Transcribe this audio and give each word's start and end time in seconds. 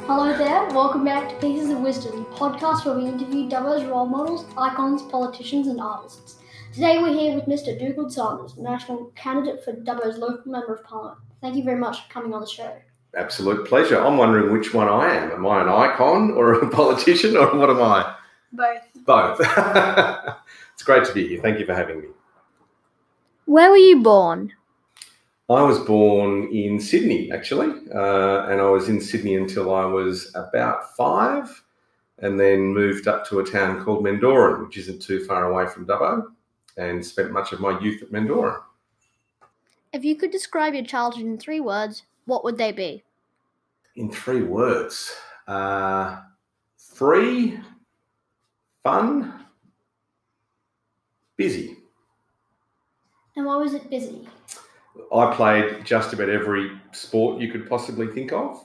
Hello 0.00 0.36
there, 0.36 0.66
welcome 0.74 1.02
back 1.02 1.30
to 1.30 1.36
Pieces 1.36 1.70
of 1.70 1.78
Wisdom, 1.78 2.24
the 2.24 2.30
podcast 2.30 2.84
where 2.84 2.94
we 2.94 3.06
interview 3.06 3.48
Dubbo's 3.48 3.84
role 3.84 4.04
models, 4.04 4.44
icons, 4.58 5.00
politicians, 5.02 5.66
and 5.66 5.80
artists. 5.80 6.36
Today 6.74 7.00
we're 7.00 7.14
here 7.14 7.34
with 7.34 7.46
Mr. 7.46 7.80
Dugald 7.80 8.12
Saunders, 8.12 8.58
national 8.58 9.06
candidate 9.14 9.64
for 9.64 9.72
Dubbo's 9.72 10.18
local 10.18 10.52
member 10.52 10.74
of 10.74 10.84
parliament. 10.84 11.20
Thank 11.40 11.56
you 11.56 11.62
very 11.62 11.78
much 11.78 12.02
for 12.02 12.12
coming 12.12 12.34
on 12.34 12.42
the 12.42 12.46
show. 12.46 12.76
Absolute 13.16 13.66
pleasure. 13.66 13.98
I'm 13.98 14.18
wondering 14.18 14.52
which 14.52 14.74
one 14.74 14.88
I 14.88 15.14
am. 15.14 15.30
Am 15.30 15.46
I 15.46 15.62
an 15.62 15.68
icon 15.70 16.32
or 16.32 16.52
a 16.52 16.68
politician 16.70 17.36
or 17.36 17.56
what 17.56 17.70
am 17.70 17.80
I? 17.80 18.14
Both. 18.52 18.82
Both. 19.06 19.40
it's 20.74 20.82
great 20.82 21.04
to 21.06 21.14
be 21.14 21.28
here. 21.28 21.40
Thank 21.40 21.58
you 21.60 21.64
for 21.64 21.74
having 21.74 22.00
me. 22.00 22.08
Where 23.46 23.70
were 23.70 23.76
you 23.76 24.02
born? 24.02 24.52
I 25.50 25.62
was 25.62 25.78
born 25.80 26.48
in 26.54 26.80
Sydney, 26.80 27.30
actually, 27.30 27.68
uh, 27.94 28.46
and 28.46 28.60
I 28.60 28.68
was 28.70 28.88
in 28.88 28.98
Sydney 28.98 29.34
until 29.36 29.74
I 29.74 29.84
was 29.84 30.30
about 30.34 30.96
five, 30.96 31.62
and 32.20 32.40
then 32.40 32.72
moved 32.72 33.08
up 33.08 33.26
to 33.28 33.40
a 33.40 33.44
town 33.44 33.84
called 33.84 34.02
Mendooran, 34.02 34.64
which 34.64 34.78
isn't 34.78 35.02
too 35.02 35.22
far 35.26 35.50
away 35.50 35.66
from 35.66 35.86
Dubbo, 35.86 36.28
and 36.78 37.04
spent 37.04 37.30
much 37.30 37.52
of 37.52 37.60
my 37.60 37.78
youth 37.80 38.02
at 38.02 38.10
Mendooran. 38.10 38.58
If 39.92 40.02
you 40.02 40.16
could 40.16 40.30
describe 40.30 40.72
your 40.72 40.84
childhood 40.84 41.26
in 41.26 41.38
three 41.38 41.60
words, 41.60 42.04
what 42.24 42.42
would 42.42 42.56
they 42.56 42.72
be? 42.72 43.04
In 43.96 44.10
three 44.10 44.42
words 44.42 45.14
uh, 45.46 46.22
free, 46.78 47.60
fun, 48.82 49.44
busy. 51.36 51.76
And 53.36 53.44
why 53.44 53.56
was 53.56 53.74
it 53.74 53.90
busy? 53.90 54.26
I 55.14 55.34
played 55.34 55.84
just 55.84 56.12
about 56.12 56.28
every 56.28 56.72
sport 56.92 57.40
you 57.40 57.50
could 57.50 57.68
possibly 57.68 58.06
think 58.08 58.32
of. 58.32 58.64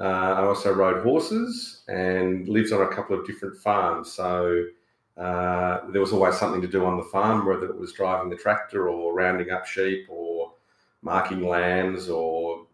Uh, 0.00 0.04
I 0.04 0.42
also 0.44 0.72
rode 0.72 1.02
horses 1.02 1.82
and 1.88 2.48
lived 2.48 2.72
on 2.72 2.82
a 2.82 2.94
couple 2.94 3.18
of 3.18 3.26
different 3.26 3.58
farms. 3.58 4.12
So 4.12 4.64
uh, 5.18 5.80
there 5.90 6.00
was 6.00 6.12
always 6.12 6.38
something 6.38 6.62
to 6.62 6.68
do 6.68 6.84
on 6.86 6.96
the 6.96 7.04
farm, 7.04 7.46
whether 7.46 7.66
it 7.66 7.76
was 7.76 7.92
driving 7.92 8.30
the 8.30 8.36
tractor 8.36 8.88
or 8.88 9.12
rounding 9.12 9.50
up 9.50 9.66
sheep 9.66 10.06
or 10.08 10.52
marking 11.02 11.46
lambs 11.46 12.08
or 12.08 12.66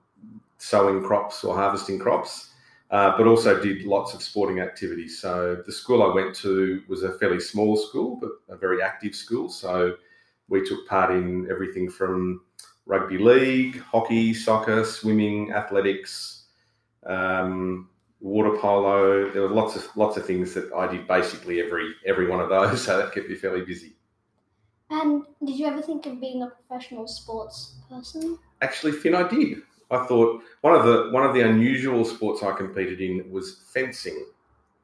sowing 0.58 1.02
crops 1.02 1.42
or 1.42 1.54
harvesting 1.54 1.98
crops. 1.98 2.50
Uh, 2.92 3.16
but 3.18 3.26
also 3.26 3.60
did 3.60 3.82
lots 3.82 4.14
of 4.14 4.22
sporting 4.22 4.60
activities. 4.60 5.18
So 5.18 5.60
the 5.66 5.72
school 5.72 6.04
I 6.04 6.14
went 6.14 6.36
to 6.36 6.82
was 6.86 7.02
a 7.02 7.18
fairly 7.18 7.40
small 7.40 7.76
school, 7.76 8.16
but 8.20 8.30
a 8.48 8.56
very 8.56 8.80
active 8.80 9.16
school. 9.16 9.48
So 9.48 9.96
we 10.48 10.64
took 10.64 10.86
part 10.86 11.10
in 11.10 11.48
everything 11.50 11.90
from 11.90 12.42
rugby 12.86 13.18
league, 13.18 13.80
hockey, 13.80 14.32
soccer, 14.32 14.84
swimming, 14.84 15.52
athletics, 15.52 16.44
um, 17.04 17.88
water 18.20 18.56
polo. 18.56 19.30
There 19.30 19.42
were 19.42 19.50
lots 19.50 19.76
of 19.76 19.88
lots 19.96 20.16
of 20.16 20.24
things 20.24 20.54
that 20.54 20.72
I 20.72 20.86
did 20.86 21.06
basically 21.06 21.60
every 21.60 21.94
every 22.06 22.26
one 22.28 22.40
of 22.40 22.48
those, 22.48 22.82
so 22.84 22.96
that 22.96 23.12
kept 23.12 23.28
me 23.28 23.34
fairly 23.34 23.64
busy. 23.64 23.96
And 24.88 25.24
did 25.44 25.58
you 25.58 25.66
ever 25.66 25.82
think 25.82 26.06
of 26.06 26.20
being 26.20 26.42
a 26.42 26.46
professional 26.46 27.08
sports 27.08 27.76
person? 27.90 28.38
Actually, 28.62 28.92
Finn, 28.92 29.16
I 29.16 29.28
did. 29.28 29.58
I 29.90 30.04
thought 30.06 30.42
one 30.60 30.74
of 30.74 30.84
the 30.84 31.10
one 31.10 31.24
of 31.24 31.34
the 31.34 31.40
unusual 31.40 32.04
sports 32.04 32.42
I 32.42 32.52
competed 32.52 33.00
in 33.00 33.30
was 33.30 33.62
fencing. 33.72 34.26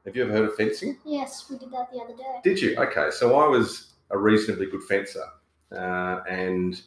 Have 0.05 0.17
you 0.17 0.23
ever 0.23 0.33
heard 0.33 0.49
of 0.49 0.55
fencing? 0.55 0.97
Yes, 1.05 1.49
we 1.49 1.57
did 1.57 1.71
that 1.71 1.89
the 1.91 1.99
other 1.99 2.15
day. 2.15 2.39
Did 2.43 2.61
you? 2.61 2.75
Okay, 2.77 3.09
so 3.11 3.39
I 3.39 3.47
was 3.47 3.93
a 4.09 4.17
reasonably 4.17 4.65
good 4.65 4.83
fencer, 4.83 5.23
uh, 5.71 6.19
and 6.29 6.81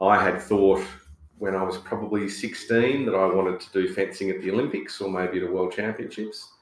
I 0.00 0.22
had 0.22 0.40
thought 0.40 0.84
when 1.38 1.54
I 1.54 1.62
was 1.62 1.78
probably 1.78 2.28
16 2.28 3.06
that 3.06 3.14
I 3.14 3.26
wanted 3.26 3.60
to 3.60 3.72
do 3.72 3.92
fencing 3.92 4.30
at 4.30 4.40
the 4.40 4.50
Olympics 4.50 5.00
or 5.00 5.10
maybe 5.10 5.38
at 5.38 5.46
the 5.46 5.52
World 5.52 5.72
Championships. 5.72 6.52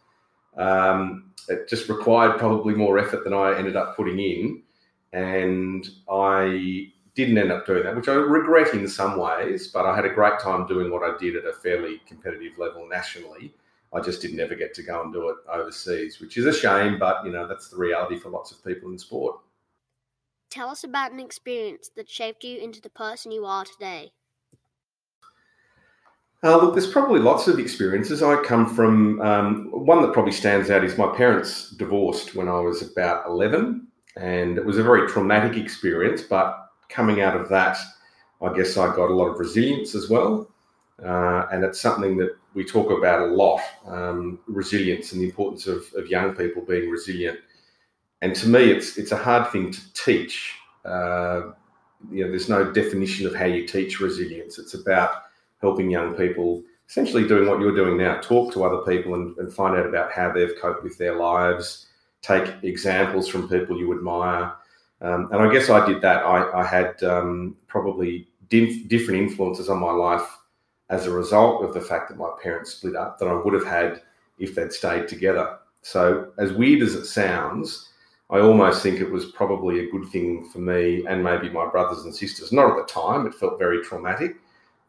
Um, 0.57 1.33
it 1.49 1.69
just 1.69 1.89
required 1.89 2.39
probably 2.39 2.75
more 2.75 2.99
effort 2.99 3.25
than 3.25 3.33
I 3.33 3.57
ended 3.57 3.77
up 3.77 3.97
putting 3.97 4.19
in. 4.19 4.63
And 5.13 5.89
I 6.11 6.93
didn't 7.15 7.39
end 7.39 7.51
up 7.51 7.67
doing 7.67 7.85
that, 7.85 7.97
which 7.97 8.09
I 8.09 8.15
regret 8.15 8.75
in 8.75 8.87
some 8.87 9.19
ways, 9.19 9.69
but 9.69 9.87
I 9.87 9.97
had 9.97 10.05
a 10.05 10.11
great 10.11 10.39
time 10.39 10.67
doing 10.67 10.91
what 10.91 11.03
I 11.03 11.17
did 11.19 11.37
at 11.37 11.47
a 11.47 11.53
fairly 11.53 12.01
competitive 12.07 12.59
level 12.59 12.87
nationally. 12.87 13.55
I 13.95 14.01
just 14.01 14.21
did 14.21 14.35
never 14.35 14.55
get 14.55 14.75
to 14.75 14.83
go 14.83 15.03
and 15.03 15.13
do 15.13 15.31
it 15.31 15.37
overseas, 15.51 16.21
which 16.21 16.37
is 16.37 16.45
a 16.45 16.53
shame, 16.53 16.99
but 16.99 17.25
you 17.25 17.33
know, 17.33 17.47
that's 17.47 17.69
the 17.69 17.77
reality 17.77 18.19
for 18.19 18.29
lots 18.29 18.51
of 18.51 18.63
people 18.63 18.91
in 18.91 18.99
sport. 18.99 19.39
Tell 20.51 20.69
us 20.69 20.85
about 20.85 21.13
an 21.13 21.21
experience 21.21 21.91
that 21.97 22.09
shaped 22.09 22.45
you 22.45 22.59
into 22.59 22.81
the 22.81 22.91
person 22.91 23.33
you 23.33 23.45
are 23.45 23.65
today. 23.65 24.13
Uh, 26.45 26.57
look, 26.59 26.75
there's 26.75 26.91
probably 26.91 27.19
lots 27.19 27.49
of 27.49 27.59
experiences. 27.59 28.23
I 28.23 28.37
come 28.43 28.67
from 28.67 29.21
um, 29.21 29.69
one 29.73 30.03
that 30.03 30.13
probably 30.13 30.33
stands 30.33 30.71
out 30.71 30.85
is 30.85 30.97
my 30.97 31.09
parents 31.17 31.71
divorced 31.71 32.35
when 32.35 32.49
I 32.49 32.61
was 32.61 32.83
about 32.83 33.27
11, 33.27 33.87
and 34.17 34.57
it 34.57 34.65
was 34.65 34.79
a 34.79 34.83
very 34.83 35.09
traumatic 35.09 35.57
experience. 35.57 36.23
But 36.23 36.71
coming 36.89 37.21
out 37.21 37.37
of 37.39 37.49
that, 37.49 37.79
I 38.41 38.53
guess 38.53 38.77
I 38.77 38.95
got 38.95 39.11
a 39.11 39.15
lot 39.15 39.27
of 39.27 39.39
resilience 39.39 39.95
as 39.95 40.09
well. 40.09 40.49
Uh, 41.05 41.47
and 41.53 41.65
it's 41.65 41.81
something 41.81 42.17
that 42.19 42.37
we 42.55 42.65
talk 42.65 42.91
about 42.91 43.21
a 43.21 43.27
lot 43.27 43.61
um, 43.87 44.39
resilience 44.47 45.13
and 45.13 45.21
the 45.21 45.27
importance 45.27 45.67
of, 45.67 45.85
of 45.95 46.07
young 46.09 46.35
people 46.35 46.63
being 46.63 46.89
resilient 46.89 47.39
and 48.23 48.35
to 48.37 48.49
me, 48.49 48.71
it's 48.71 48.97
it's 48.97 49.13
a 49.13 49.17
hard 49.17 49.51
thing 49.53 49.71
to 49.71 49.93
teach. 49.93 50.55
Uh, 50.85 51.53
you 52.11 52.25
know, 52.25 52.31
there's 52.31 52.49
no 52.49 52.73
definition 52.73 53.27
of 53.27 53.35
how 53.35 53.47
you 53.47 53.67
teach 53.67 54.01
resilience. 54.01 54.59
It's 54.59 54.75
about 54.75 55.23
helping 55.61 55.91
young 55.91 56.15
people, 56.15 56.63
essentially 56.89 57.27
doing 57.27 57.49
what 57.49 57.61
you're 57.61 57.75
doing 57.75 57.97
now, 57.99 58.21
talk 58.21 58.53
to 58.53 58.65
other 58.65 58.83
people 58.91 59.15
and, 59.15 59.37
and 59.39 59.53
find 59.53 59.77
out 59.77 59.87
about 59.87 60.13
how 60.13 60.33
they've 60.33 60.57
coped 60.61 60.85
with 60.85 60.97
their 60.99 61.17
lives, 61.17 61.87
take 62.23 62.53
examples 62.63 63.29
from 63.29 63.49
people 63.49 63.79
you 63.79 63.93
admire. 63.93 64.55
Um, 65.01 65.29
and 65.33 65.43
I 65.43 65.53
guess 65.53 65.69
I 65.69 65.85
did 65.87 66.01
that. 66.03 66.25
I, 66.25 66.61
I 66.61 66.65
had 66.65 67.03
um, 67.03 67.57
probably 67.67 68.29
dif- 68.49 68.89
different 68.89 69.21
influences 69.21 69.69
on 69.69 69.79
my 69.79 69.93
life 69.93 70.27
as 70.89 71.07
a 71.07 71.11
result 71.11 71.65
of 71.65 71.75
the 71.75 71.81
fact 71.81 72.09
that 72.09 72.19
my 72.19 72.31
parents 72.43 72.73
split 72.75 72.97
up 72.97 73.19
than 73.19 73.29
I 73.29 73.35
would 73.35 73.55
have 73.55 73.67
had 73.67 74.03
if 74.39 74.55
they'd 74.55 74.73
stayed 74.73 75.09
together. 75.09 75.59
So, 75.83 76.33
as 76.39 76.53
weird 76.53 76.83
as 76.83 76.95
it 76.95 77.07
sounds, 77.07 77.91
I 78.29 78.41
almost 78.41 78.83
think 78.83 79.01
it 79.01 79.11
was 79.11 79.27
probably 79.27 79.81
a 79.81 79.91
good 79.91 80.09
thing 80.09 80.49
for 80.51 80.59
me 80.59 81.05
and 81.07 81.23
maybe 81.23 81.49
my 81.49 81.69
brothers 81.69 82.05
and 82.05 82.15
sisters. 82.15 82.53
Not 82.53 82.71
at 82.71 82.77
the 82.77 82.93
time, 82.93 83.27
it 83.27 83.35
felt 83.35 83.59
very 83.59 83.83
traumatic, 83.85 84.37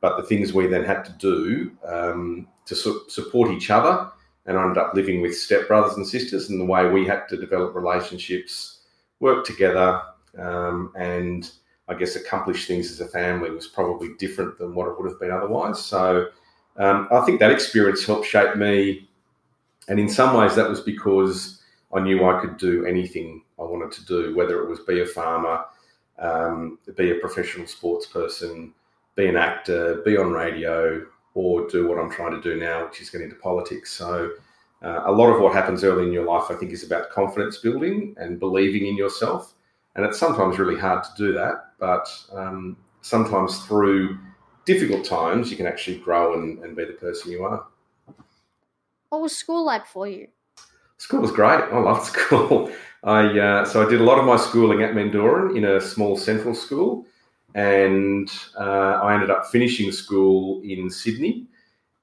but 0.02 0.18
the 0.18 0.24
things 0.24 0.54
we 0.54 0.66
then 0.66 0.84
had 0.84 1.06
to 1.06 1.12
do 1.14 1.72
um, 1.86 2.48
to 2.66 2.76
su- 2.76 3.04
support 3.10 3.52
each 3.52 3.70
other. 3.70 4.12
And 4.48 4.58
I 4.58 4.64
ended 4.64 4.78
up 4.78 4.94
living 4.96 5.22
with 5.22 5.32
stepbrothers 5.34 5.98
and 5.98 6.08
sisters, 6.08 6.50
and 6.50 6.60
the 6.60 6.66
way 6.66 6.90
we 6.90 7.06
had 7.06 7.28
to 7.28 7.38
develop 7.38 7.76
relationships, 7.76 8.80
work 9.20 9.46
together, 9.46 10.02
um, 10.38 10.94
and 10.96 11.52
I 11.90 11.94
guess 11.96 12.16
accomplish 12.16 12.66
things 12.66 12.90
as 12.90 13.02
a 13.02 13.08
family 13.08 13.50
was 13.50 13.68
probably 13.68 14.10
different 14.18 14.58
than 14.58 14.74
what 14.74 14.88
it 14.88 14.98
would 14.98 15.10
have 15.10 15.20
been 15.20 15.32
otherwise. 15.32 15.84
So 15.84 16.30
um, 16.78 17.08
I 17.12 17.22
think 17.22 17.40
that 17.40 17.52
experience 17.52 18.06
helped 18.06 18.26
shape 18.26 18.56
me. 18.56 19.10
And 19.90 20.00
in 20.00 20.10
some 20.10 20.36
ways, 20.36 20.56
that 20.56 20.70
was 20.70 20.82
because 20.82 21.57
I 21.94 22.02
knew 22.02 22.26
I 22.26 22.40
could 22.40 22.58
do 22.58 22.86
anything 22.86 23.44
I 23.60 23.64
wanted 23.64 23.92
to 23.94 24.06
do, 24.06 24.36
whether 24.36 24.62
it 24.62 24.70
was 24.70 24.82
be 24.82 25.02
a 25.02 25.06
farmer, 25.06 25.64
um, 26.20 26.80
be 26.96 27.12
a 27.12 27.16
professional 27.16 27.68
sports 27.68 28.06
person, 28.06 28.74
be 29.16 29.28
an 29.28 29.38
actor, 29.38 30.02
be 30.06 30.18
on 30.18 30.32
radio, 30.32 31.06
or 31.34 31.68
do 31.70 31.88
what 31.88 31.98
I'm 32.00 32.12
trying 32.12 32.32
to 32.32 32.42
do 32.42 32.60
now, 32.60 32.86
which 32.86 33.02
is 33.02 33.10
get 33.10 33.22
into 33.22 33.36
politics. 33.36 33.92
So, 33.92 34.32
uh, 34.84 35.02
a 35.06 35.12
lot 35.12 35.32
of 35.34 35.42
what 35.42 35.54
happens 35.54 35.84
early 35.84 36.06
in 36.06 36.14
your 36.14 36.26
life, 36.26 36.46
I 36.50 36.56
think, 36.56 36.72
is 36.72 36.84
about 36.84 37.10
confidence 37.10 37.58
building 37.58 38.16
and 38.18 38.40
believing 38.40 38.86
in 38.86 38.98
yourself. 38.98 39.54
And 39.96 40.06
it's 40.06 40.20
sometimes 40.20 40.60
really 40.60 40.80
hard 40.80 41.04
to 41.04 41.10
do 41.18 41.34
that, 41.34 41.74
but 41.80 42.08
um, 42.32 42.78
sometimes 43.02 43.66
through 43.66 44.20
difficult 44.66 45.06
times, 45.06 45.50
you 45.50 45.58
can 45.58 45.66
actually 45.66 45.98
grow 45.98 46.34
and, 46.36 46.60
and 46.64 46.76
be 46.76 46.86
the 46.86 46.94
person 46.94 47.32
you 47.32 47.44
are. 47.44 47.66
What 49.10 49.22
was 49.22 49.36
school 49.36 49.66
like 49.66 49.88
for 49.88 50.08
you? 50.08 50.28
School 50.98 51.22
was 51.22 51.32
great. 51.32 51.62
I 51.72 51.80
loved 51.80 52.06
school. 52.12 52.72
I 53.04 53.40
uh, 53.40 53.66
so 53.66 53.86
I 53.86 53.90
did 53.90 54.02
a 54.02 54.04
lot 54.04 54.20
of 54.20 54.26
my 54.26 54.38
schooling 54.38 54.82
at 54.82 54.94
Mendooran 54.94 55.56
in 55.56 55.66
a 55.66 55.80
small 55.80 56.18
central 56.18 56.56
school, 56.56 57.06
and 57.56 58.30
uh, 58.60 59.00
I 59.04 59.14
ended 59.14 59.30
up 59.30 59.48
finishing 59.48 59.92
school 59.92 60.62
in 60.64 60.90
Sydney, 60.90 61.46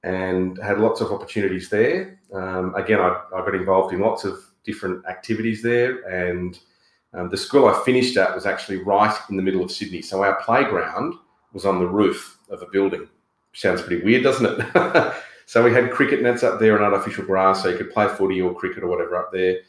and 0.03 0.57
had 0.63 0.79
lots 0.79 1.01
of 1.01 1.11
opportunities 1.11 1.69
there. 1.69 2.19
Um, 2.33 2.73
again, 2.75 2.99
I, 2.99 3.21
I, 3.35 3.39
got 3.39 3.55
involved 3.55 3.93
in 3.93 3.99
lots 4.01 4.23
of 4.23 4.39
different 4.63 5.05
activities 5.05 5.61
there, 5.61 6.01
and 6.07 6.57
um, 7.13 7.29
the 7.29 7.37
school 7.37 7.67
I 7.67 7.83
finished 7.83 8.17
at 8.17 8.33
was 8.33 8.45
actually 8.45 8.77
right 8.77 9.15
in 9.29 9.35
the 9.35 9.43
middle 9.43 9.63
of 9.63 9.71
Sydney. 9.71 10.01
So 10.01 10.23
our 10.23 10.41
playground 10.41 11.15
was 11.53 11.65
on 11.65 11.79
the 11.79 11.87
roof 11.87 12.39
of 12.49 12.61
a 12.61 12.67
building. 12.67 13.07
Sounds 13.53 13.81
pretty 13.81 14.03
weird, 14.03 14.23
doesn't 14.23 14.45
it? 14.45 15.13
So 15.45 15.63
we 15.63 15.73
had 15.73 15.91
cricket 15.91 16.21
nets 16.21 16.43
up 16.43 16.59
there 16.59 16.75
and 16.75 16.83
artificial 16.83 17.25
grass, 17.25 17.61
so 17.61 17.69
you 17.69 17.77
could 17.77 17.91
play 17.91 18.07
footy 18.07 18.41
or 18.41 18.53
cricket 18.53 18.83
or 18.83 18.87
whatever 18.87 19.15
up 19.15 19.31
there. 19.31 19.59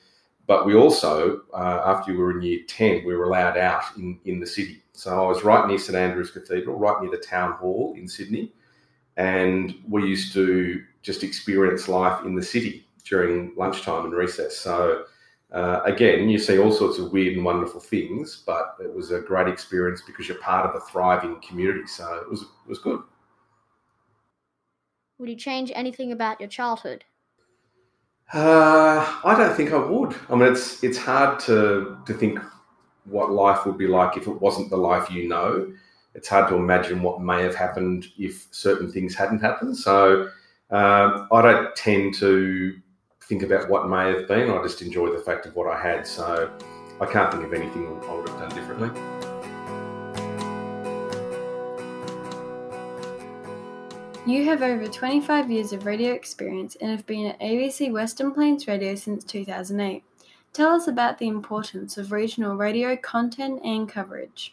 But 0.47 0.65
we 0.65 0.75
also, 0.75 1.43
uh, 1.53 1.83
after 1.85 2.13
you 2.13 2.19
were 2.19 2.31
in 2.31 2.41
year 2.43 2.61
10, 2.69 3.05
we 3.05 3.15
were 3.17 3.25
allowed 3.25 3.57
out 3.59 3.83
in, 3.97 4.19
in 4.25 4.41
the 4.41 4.47
city. 4.47 4.83
So 4.93 5.25
I 5.25 5.27
was 5.29 5.45
right 5.45 5.67
near 5.67 5.79
St 5.79 5.97
Andrew's 5.97 6.31
Cathedral, 6.31 6.79
right 6.79 7.01
near 7.03 7.11
the 7.11 7.19
town 7.19 7.53
hall 7.53 7.95
in 7.97 8.09
Sydney. 8.09 8.53
and 9.17 9.75
we 9.89 10.03
used 10.07 10.33
to 10.35 10.83
just 11.03 11.23
experience 11.23 11.89
life 11.89 12.25
in 12.25 12.35
the 12.35 12.43
city 12.43 12.87
during 13.05 13.53
lunchtime 13.57 14.05
and 14.05 14.15
recess. 14.15 14.57
So 14.59 15.05
uh, 15.53 15.81
again, 15.85 16.29
you 16.29 16.39
see 16.39 16.59
all 16.59 16.73
sorts 16.73 16.99
of 16.99 17.13
weird 17.13 17.35
and 17.37 17.45
wonderful 17.45 17.81
things, 17.81 18.43
but 18.47 18.77
it 18.81 18.93
was 18.95 19.11
a 19.13 19.21
great 19.21 19.49
experience 19.49 20.03
because 20.07 20.29
you're 20.29 20.39
part 20.39 20.69
of 20.69 20.75
a 20.75 20.85
thriving 20.87 21.41
community. 21.41 21.87
So 21.87 22.17
it 22.17 22.29
was 22.29 22.43
it 22.43 22.69
was 22.69 22.79
good. 22.79 23.01
Would 25.19 25.29
you 25.29 25.37
change 25.37 25.73
anything 25.75 26.13
about 26.13 26.41
your 26.41 26.49
childhood? 26.49 27.05
Uh, 28.33 29.21
I 29.25 29.35
don't 29.37 29.57
think 29.57 29.73
I 29.73 29.79
would. 29.79 30.17
I 30.29 30.35
mean, 30.35 30.53
it's 30.53 30.83
it's 30.83 30.99
hard 30.99 31.39
to 31.41 31.99
to 32.05 32.13
think 32.13 32.41
what 33.05 33.31
life 33.31 33.65
would 33.67 33.79
be 33.79 33.87
like 33.87 34.17
if 34.17 34.27
it 34.27 34.41
wasn't 34.41 34.71
the 34.71 34.77
life 34.77 35.11
you 35.11 35.29
know. 35.29 35.73
It's 36.15 36.29
hard 36.29 36.49
to 36.49 36.57
imagine 36.57 37.03
what 37.03 37.21
may 37.21 37.43
have 37.43 37.55
happened 37.55 38.09
if 38.19 38.49
certain 38.51 38.91
things 38.91 39.15
hadn't 39.15 39.41
happened. 39.41 39.77
So 39.77 40.31
um, 40.71 41.29
I 41.31 41.43
don't 41.43 41.77
tend 41.77 42.15
to 42.15 42.75
think 43.23 43.43
about 43.43 43.69
what 43.69 43.89
may 43.89 44.09
have 44.09 44.27
been. 44.27 44.51
I 44.51 44.63
just 44.63 44.83
enjoy 44.83 45.11
the 45.13 45.19
fact 45.19 45.47
of 45.47 45.55
what 45.55 45.69
I 45.71 45.81
had. 45.81 46.07
So 46.07 46.51
I 47.01 47.07
can't 47.07 47.31
think 47.31 47.45
of 47.45 47.53
anything 47.53 47.87
I 47.87 48.15
would 48.15 48.29
have 48.29 48.39
done 48.41 48.49
differently. 48.51 49.26
You 54.27 54.45
have 54.47 54.61
over 54.61 54.89
25 54.89 55.53
years 55.53 55.73
of 55.73 55.87
radio 55.87 56.13
experience 56.13 56.77
and 56.81 56.91
have 56.91 57.07
been 57.07 57.27
at 57.27 57.39
ABC 57.39 57.93
Western 57.93 58.33
Plains 58.33 58.67
Radio 58.67 58.97
since 58.97 59.23
2008. 59.23 60.03
Tell 60.53 60.75
us 60.75 60.89
about 60.89 61.19
the 61.19 61.29
importance 61.29 61.97
of 61.97 62.11
regional 62.11 62.57
radio 62.57 62.97
content 62.97 63.61
and 63.63 63.89
coverage. 63.89 64.53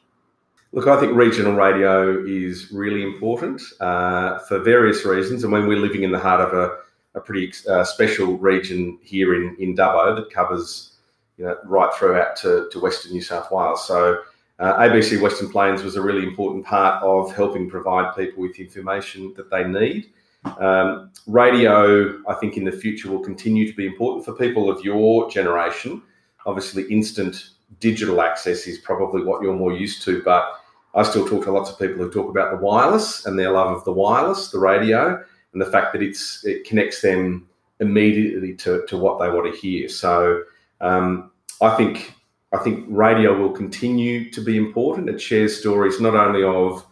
Look, 0.74 0.86
I 0.86 1.00
think 1.00 1.16
regional 1.16 1.56
radio 1.56 2.24
is 2.24 2.72
really 2.72 3.02
important 3.02 3.64
uh, 3.80 4.38
for 4.48 4.60
various 4.60 5.06
reasons. 5.06 5.44
And 5.44 5.52
when 5.52 5.66
we're 5.66 5.80
living 5.80 6.04
in 6.04 6.12
the 6.12 6.20
heart 6.20 6.42
of 6.42 6.54
a, 6.54 6.78
a 7.18 7.20
pretty 7.20 7.52
uh, 7.68 7.84
special 7.84 8.38
region 8.38 9.00
here 9.02 9.34
in, 9.34 9.56
in 9.58 9.76
Dubbo 9.76 10.16
that 10.16 10.30
covers 10.30 10.98
you 11.38 11.46
know, 11.46 11.58
right 11.66 11.92
throughout 11.96 12.36
to, 12.38 12.70
to 12.72 12.80
Western 12.80 13.12
New 13.12 13.24
South 13.24 13.52
Wales. 13.52 13.88
So 13.88 14.22
uh, 14.60 14.78
ABC 14.78 15.20
Western 15.22 15.50
Plains 15.50 15.84
was 15.84 15.96
a 15.96 16.02
really 16.02 16.24
important 16.24 16.66
part 16.66 17.02
of 17.04 17.36
helping 17.36 17.70
provide 17.70 18.16
people 18.16 18.44
with 18.44 18.60
information 18.60 19.34
that 19.36 19.50
they 19.50 19.64
need. 19.64 20.12
Um, 20.60 21.12
radio, 21.28 22.22
I 22.28 22.34
think, 22.36 22.58
in 22.58 22.64
the 22.64 22.72
future 22.72 23.10
will 23.10 23.24
continue 23.24 23.68
to 23.68 23.76
be 23.76 23.86
important 23.86 24.26
for 24.26 24.34
people 24.34 24.70
of 24.70 24.84
your 24.84 25.30
generation. 25.30 26.02
Obviously, 26.46 26.84
instant 26.84 27.50
digital 27.80 28.22
access 28.22 28.68
is 28.68 28.78
probably 28.78 29.24
what 29.24 29.42
you're 29.42 29.56
more 29.56 29.74
used 29.74 30.04
to, 30.04 30.22
but 30.24 30.60
I 30.94 31.04
still 31.04 31.28
talk 31.28 31.46
to 31.46 31.52
lots 31.52 31.72
of 31.72 31.80
people 31.80 31.98
who 31.98 32.12
talk 32.12 32.30
about 32.30 32.52
the 32.52 32.58
wireless 32.58 33.26
and 33.26 33.38
their 33.40 33.52
love 33.52 33.76
of 33.76 33.84
the 33.84 33.92
wireless, 33.92 34.50
the 34.50 34.60
radio, 34.60 35.24
and 35.54 35.62
the 35.62 35.66
fact 35.66 35.94
that 35.94 36.04
it's 36.04 36.46
it 36.46 36.66
connects 36.66 37.02
them 37.02 37.48
immediately 37.80 38.54
to, 38.56 38.86
to 38.88 38.98
what 38.98 39.20
they 39.20 39.30
want 39.30 39.52
to 39.52 39.60
hear. 39.60 39.90
So 39.90 40.44
um, 40.82 41.32
I 41.62 41.76
think 41.76 42.14
I 42.54 42.60
think 42.60 42.86
radio 42.88 43.36
will 43.36 43.52
continue 43.52 44.30
to 44.32 44.42
be 44.42 44.58
important. 44.58 45.10
It 45.10 45.20
shares 45.20 45.60
stories 45.60 46.00
not 46.00 46.16
only 46.16 46.44
of 46.44 46.86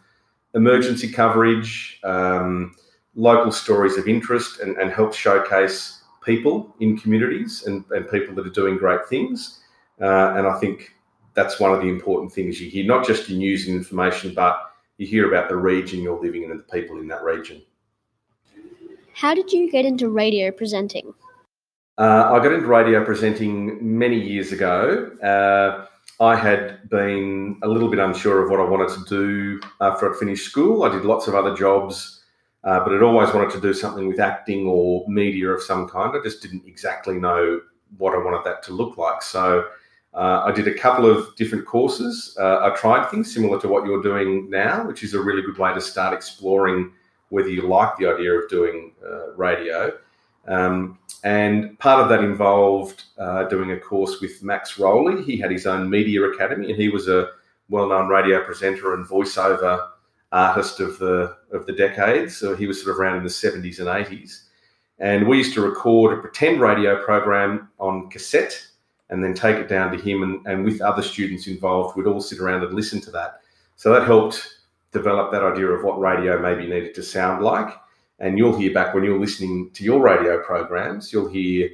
emergency 0.56 1.10
coverage, 1.12 2.00
um, 2.04 2.76
local 3.16 3.52
stories 3.52 3.98
of 3.98 4.08
interest, 4.08 4.60
and, 4.60 4.76
and 4.78 4.92
helps 4.92 5.16
showcase 5.16 6.02
people 6.26 6.76
in 6.80 6.98
communities 6.98 7.64
and, 7.68 7.86
and 7.92 8.10
people 8.10 8.34
that 8.36 8.48
are 8.48 8.52
doing 8.52 8.78
great 8.78 9.08
things. 9.08 9.60
Uh, 10.02 10.34
and 10.36 10.48
I 10.48 10.60
think 10.60 10.96
that's 11.36 11.60
one 11.60 11.72
of 11.72 11.82
the 11.82 11.88
important 11.88 12.34
things 12.34 12.60
you 12.60 12.70
hear, 12.70 12.86
not 12.86 13.06
just 13.06 13.30
in 13.30 13.38
news 13.38 13.68
and 13.68 13.76
information, 13.76 14.34
but 14.34 14.72
you 14.98 15.06
hear 15.06 15.28
about 15.28 15.48
the 15.48 15.56
region 15.56 16.02
you're 16.02 16.22
living 16.22 16.44
in 16.44 16.52
and 16.52 16.60
the 16.60 16.64
people 16.64 17.00
in 17.00 17.08
that 17.08 17.24
region. 17.24 17.62
How 19.14 19.36
did 19.36 19.52
you 19.52 19.70
get 19.72 19.86
into 19.86 20.10
radio 20.10 20.52
presenting? 20.52 21.14
Uh, 21.98 22.32
I 22.32 22.44
got 22.44 22.54
into 22.54 22.68
radio 22.68 23.04
presenting 23.04 23.78
many 23.98 24.20
years 24.20 24.52
ago. 24.52 25.12
Uh, 25.22 25.86
I 26.24 26.36
had 26.36 26.90
been 26.90 27.60
a 27.64 27.68
little 27.68 27.90
bit 27.90 28.00
unsure 28.00 28.44
of 28.44 28.50
what 28.50 28.60
I 28.60 28.64
wanted 28.64 28.90
to 28.90 29.06
do 29.10 29.62
after 29.82 30.12
I'd 30.12 30.18
finished 30.18 30.46
school. 30.46 30.84
I 30.84 30.90
did 30.90 31.04
lots 31.04 31.28
of 31.28 31.36
other 31.36 31.56
jobs, 31.56 32.24
uh, 32.64 32.80
but 32.80 32.94
I'd 32.94 33.02
always 33.02 33.34
wanted 33.34 33.52
to 33.52 33.62
do 33.62 33.74
something 33.74 34.08
with 34.08 34.20
acting 34.20 34.68
or 34.68 35.04
media 35.08 35.50
of 35.50 35.62
some 35.62 35.88
kind. 35.90 36.16
I 36.16 36.22
just 36.24 36.42
didn't 36.42 36.64
exactly 36.66 37.16
know 37.16 37.62
what 37.98 38.14
I 38.14 38.18
wanted 38.18 38.46
that 38.46 38.64
to 38.64 38.74
look 38.74 38.98
like. 38.98 39.22
So 39.22 39.66
uh, 40.14 40.44
I 40.46 40.52
did 40.52 40.68
a 40.68 40.74
couple 40.74 41.10
of 41.10 41.36
different 41.36 41.66
courses. 41.66 42.38
Uh, 42.40 42.60
I 42.62 42.76
tried 42.76 43.10
things 43.10 43.34
similar 43.34 43.60
to 43.60 43.68
what 43.68 43.86
you're 43.86 44.02
doing 44.02 44.50
now, 44.50 44.88
which 44.88 45.04
is 45.04 45.14
a 45.14 45.22
really 45.22 45.42
good 45.42 45.58
way 45.58 45.74
to 45.74 45.82
start 45.82 46.14
exploring 46.14 46.94
whether 47.30 47.50
you 47.50 47.68
like 47.68 47.98
the 47.98 48.08
idea 48.08 48.34
of 48.34 48.50
doing 48.50 48.94
uh, 49.06 49.34
radio. 49.34 49.92
Um, 50.48 51.00
and 51.24 51.78
part 51.80 52.02
of 52.02 52.10
that 52.10 52.24
involved 52.24 53.04
uh, 53.18 53.44
doing 53.46 53.72
a 53.72 53.80
course 53.80 54.20
with 54.22 54.42
Max 54.42 54.80
Rowley. 54.80 55.24
He 55.24 55.38
had 55.38 55.52
his 55.52 55.68
own 55.68 55.90
media 55.90 56.24
academy, 56.24 56.72
and 56.72 56.82
he 56.82 56.90
was 56.90 57.08
a 57.08 57.30
well-known 57.70 58.08
radio 58.08 58.44
presenter 58.44 58.94
and 58.96 59.06
voiceover 59.06 59.88
artist 60.32 60.80
of 60.80 60.98
the 61.00 61.36
of 61.52 61.66
the 61.66 61.74
decades. 61.74 62.38
So 62.38 62.56
he 62.56 62.68
was 62.68 62.82
sort 62.82 62.96
of 62.96 63.00
around 63.00 63.18
in 63.18 63.24
the 63.24 63.30
70s 63.30 63.80
and 63.80 63.88
80s. 63.88 64.44
And 65.00 65.28
we 65.28 65.38
used 65.38 65.54
to 65.56 65.62
record 65.62 66.18
a 66.18 66.22
pretend 66.22 66.62
radio 66.62 67.04
program 67.04 67.70
on 67.80 68.10
cassette 68.10 68.68
and 69.10 69.24
then 69.24 69.34
take 69.34 69.58
it 69.58 69.68
down 69.68 69.92
to 69.92 70.02
him 70.02 70.24
and, 70.24 70.46
and 70.46 70.64
with 70.64 70.80
other 70.80 71.02
students 71.02 71.48
involved, 71.48 71.98
we'd 71.98 72.08
all 72.08 72.22
sit 72.22 72.40
around 72.40 72.64
and 72.64 72.74
listen 72.74 73.02
to 73.02 73.12
that. 73.12 73.42
So 73.76 73.92
that 73.94 74.06
helped 74.06 74.48
develop 74.92 75.32
that 75.32 75.44
idea 75.44 75.68
of 75.68 75.84
what 75.84 76.00
radio 76.00 76.40
maybe 76.40 76.68
needed 76.68 76.94
to 76.96 77.04
sound 77.04 77.44
like 77.44 77.70
and 78.22 78.38
you'll 78.38 78.58
hear 78.58 78.72
back 78.72 78.94
when 78.94 79.04
you're 79.04 79.20
listening 79.20 79.72
to 79.74 79.84
your 79.84 80.00
radio 80.00 80.42
programs, 80.44 81.12
you'll 81.12 81.28
hear 81.28 81.70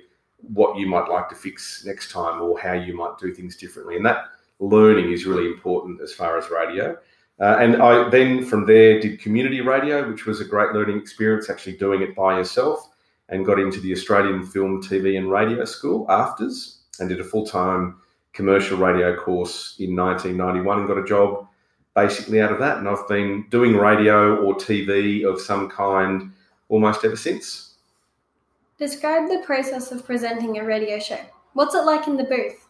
what 0.54 0.78
you 0.78 0.88
might 0.88 1.10
like 1.10 1.28
to 1.28 1.36
fix 1.36 1.84
next 1.86 2.10
time 2.10 2.42
or 2.42 2.58
how 2.58 2.72
you 2.72 2.96
might 2.96 3.18
do 3.20 3.34
things 3.34 3.58
differently. 3.58 3.98
And 3.98 4.06
that 4.06 4.30
learning 4.60 5.12
is 5.12 5.26
really 5.26 5.46
important 5.46 6.02
as 6.02 6.14
far 6.14 6.38
as 6.38 6.50
radio. 6.50 6.98
Uh, 7.40 7.58
and 7.60 7.82
I 7.82 8.10
then 8.10 8.46
from 8.46 8.66
there 8.66 9.00
did 9.00 9.20
community 9.20 9.60
radio, 9.60 10.10
which 10.10 10.26
was 10.26 10.40
a 10.40 10.46
great 10.46 10.72
learning 10.72 10.98
experience, 10.98 11.50
actually 11.50 11.76
doing 11.76 12.02
it 12.02 12.16
by 12.16 12.38
yourself, 12.38 12.90
and 13.28 13.46
got 13.46 13.60
into 13.60 13.82
the 13.82 13.92
Australian 13.92 14.46
Film, 14.46 14.82
TV, 14.82 15.18
and 15.18 15.30
Radio 15.30 15.66
School 15.66 16.10
afters, 16.10 16.80
and 17.00 17.10
did 17.10 17.20
a 17.20 17.26
full 17.26 17.46
time 17.46 17.98
commercial 18.32 18.78
radio 18.78 19.16
course 19.16 19.76
in 19.80 19.96
1991 19.96 20.80
and 20.80 20.88
got 20.88 20.98
a 20.98 21.04
job 21.04 21.46
basically 21.94 22.40
out 22.40 22.54
of 22.54 22.60
that. 22.60 22.78
And 22.78 22.88
I've 22.88 23.08
been 23.08 23.46
doing 23.50 23.76
radio 23.76 24.38
or 24.38 24.56
TV 24.56 25.26
of 25.26 25.42
some 25.42 25.70
kind 25.70 26.32
almost 26.70 27.06
ever 27.06 27.16
since. 27.16 27.76
Describe 28.78 29.28
the 29.28 29.42
process 29.46 29.92
of 29.92 30.06
presenting 30.06 30.58
a 30.60 30.64
radio 30.64 31.00
show. 31.00 31.20
What's 31.54 31.74
it 31.74 31.84
like 31.84 32.08
in 32.08 32.18
the 32.18 32.24
booth? 32.24 32.68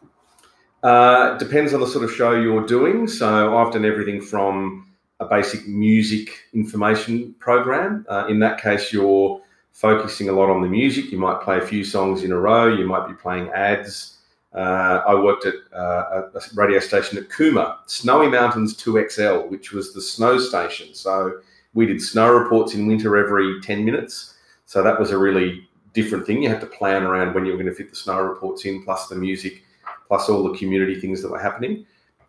Uh, 0.83 1.38
depends 1.38 1.74
on 1.74 1.81
the 1.81 1.88
sort 1.88 2.05
of 2.05 2.12
show 2.12 2.31
you're 2.31 2.65
doing. 2.65 3.07
So 3.07 3.57
I've 3.57 3.74
done 3.74 3.83
everything 3.83 4.22
from 4.22 4.88
a 5.19 5.25
basic 5.25 5.67
music 5.67 6.29
information 6.53 7.33
program. 7.39 8.05
Uh, 8.07 8.27
in 8.29 8.39
that 8.39 8.62
case, 8.62 8.93
you're 8.93 9.41
focusing 9.74 10.29
a 10.29 10.31
lot 10.31 10.50
on 10.50 10.62
the 10.62 10.67
music. 10.67 11.12
You 11.12 11.17
might 11.17 11.41
play 11.41 11.57
a 11.57 11.65
few 11.65 11.83
songs 11.83 12.24
in 12.24 12.31
a 12.31 12.38
row. 12.38 12.67
You 12.67 12.86
might 12.86 13.07
be 13.07 13.13
playing 13.13 13.50
ads. 13.50 14.17
Uh, 14.53 15.01
I 15.07 15.13
worked 15.13 15.45
at 15.45 15.55
uh, 15.75 16.29
a 16.33 16.41
radio 16.55 16.79
station 16.79 17.17
at 17.17 17.29
Cooma, 17.29 17.77
Snowy 17.86 18.27
Mountains 18.27 18.75
2XL, 18.77 19.50
which 19.50 19.72
was 19.72 19.93
the 19.93 20.01
snow 20.01 20.39
station. 20.39 20.95
So 20.95 21.41
we 21.77 21.86
did 21.86 22.01
snow 22.01 22.34
reports 22.34 22.74
in 22.74 22.88
winter 22.88 23.15
every 23.15 23.62
10 23.62 23.86
minutes. 23.86 24.34
So 24.65 24.81
that 24.81 25.00
was 25.00 25.12
a 25.12 25.17
really 25.17 25.69
different 25.93 26.25
thing. 26.25 26.41
You 26.41 26.50
had 26.50 26.60
to 26.62 26.65
plan 26.65 27.03
around 27.03 27.36
when 27.36 27.46
you 27.46 27.51
were 27.51 27.57
going 27.60 27.69
to 27.69 27.75
fit 27.75 27.91
the 27.91 27.96
snow 27.96 28.19
reports 28.19 28.65
in, 28.65 28.84
plus 28.84 29.07
the 29.07 29.15
music, 29.15 29.62
plus 30.07 30.27
all 30.27 30.41
the 30.41 30.57
community 30.57 31.00
things 31.00 31.22
that 31.22 31.29
were 31.29 31.39
happening. 31.39 31.86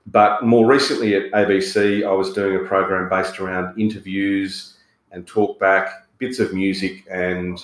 But 0.07 0.45
more 0.45 0.67
recently 0.67 1.14
at 1.14 1.33
ABC, 1.33 2.07
I 2.07 2.12
was 2.12 2.35
doing 2.35 2.57
a 2.57 2.69
program 2.69 3.09
based 3.09 3.40
around 3.40 3.81
interviews 3.81 4.76
and 5.12 5.26
talkback, 5.26 5.93
bits 6.19 6.40
of 6.40 6.52
music 6.52 7.07
and 7.11 7.59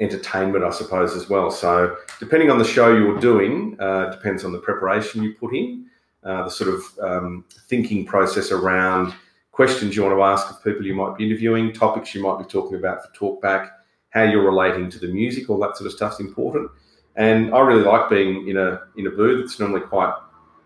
entertainment, 0.00 0.64
I 0.64 0.70
suppose, 0.70 1.14
as 1.14 1.28
well. 1.28 1.50
So 1.50 1.94
depending 2.20 2.50
on 2.50 2.58
the 2.58 2.64
show 2.64 2.96
you're 2.96 3.20
doing, 3.20 3.76
uh, 3.78 4.12
depends 4.12 4.46
on 4.46 4.52
the 4.52 4.60
preparation 4.60 5.22
you 5.22 5.34
put 5.34 5.54
in, 5.54 5.90
uh, 6.24 6.44
the 6.44 6.50
sort 6.50 6.72
of 6.72 6.98
um, 7.02 7.44
thinking 7.68 8.06
process 8.06 8.50
around 8.50 9.12
questions 9.58 9.96
you 9.96 10.04
want 10.04 10.14
to 10.14 10.22
ask 10.22 10.48
of 10.52 10.62
people 10.62 10.86
you 10.86 10.94
might 10.94 11.16
be 11.16 11.26
interviewing, 11.26 11.72
topics 11.72 12.14
you 12.14 12.22
might 12.22 12.38
be 12.38 12.44
talking 12.44 12.78
about 12.78 12.98
for 13.02 13.10
talkback, 13.10 13.70
how 14.10 14.22
you're 14.22 14.44
relating 14.44 14.88
to 14.88 15.00
the 15.00 15.08
music, 15.08 15.50
all 15.50 15.58
that 15.58 15.76
sort 15.76 15.88
of 15.88 15.92
stuff's 15.92 16.20
important. 16.20 16.70
And 17.16 17.52
I 17.52 17.58
really 17.58 17.82
like 17.82 18.08
being 18.08 18.46
in 18.46 18.56
a 18.56 18.82
in 18.96 19.08
a 19.08 19.10
booth. 19.10 19.44
It's 19.44 19.58
normally 19.58 19.80
quite 19.80 20.14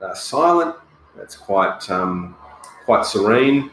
uh, 0.03 0.13
silent. 0.13 0.77
It's 1.19 1.35
quite 1.35 1.91
um, 1.91 2.37
quite 2.85 3.07
serene. 3.07 3.71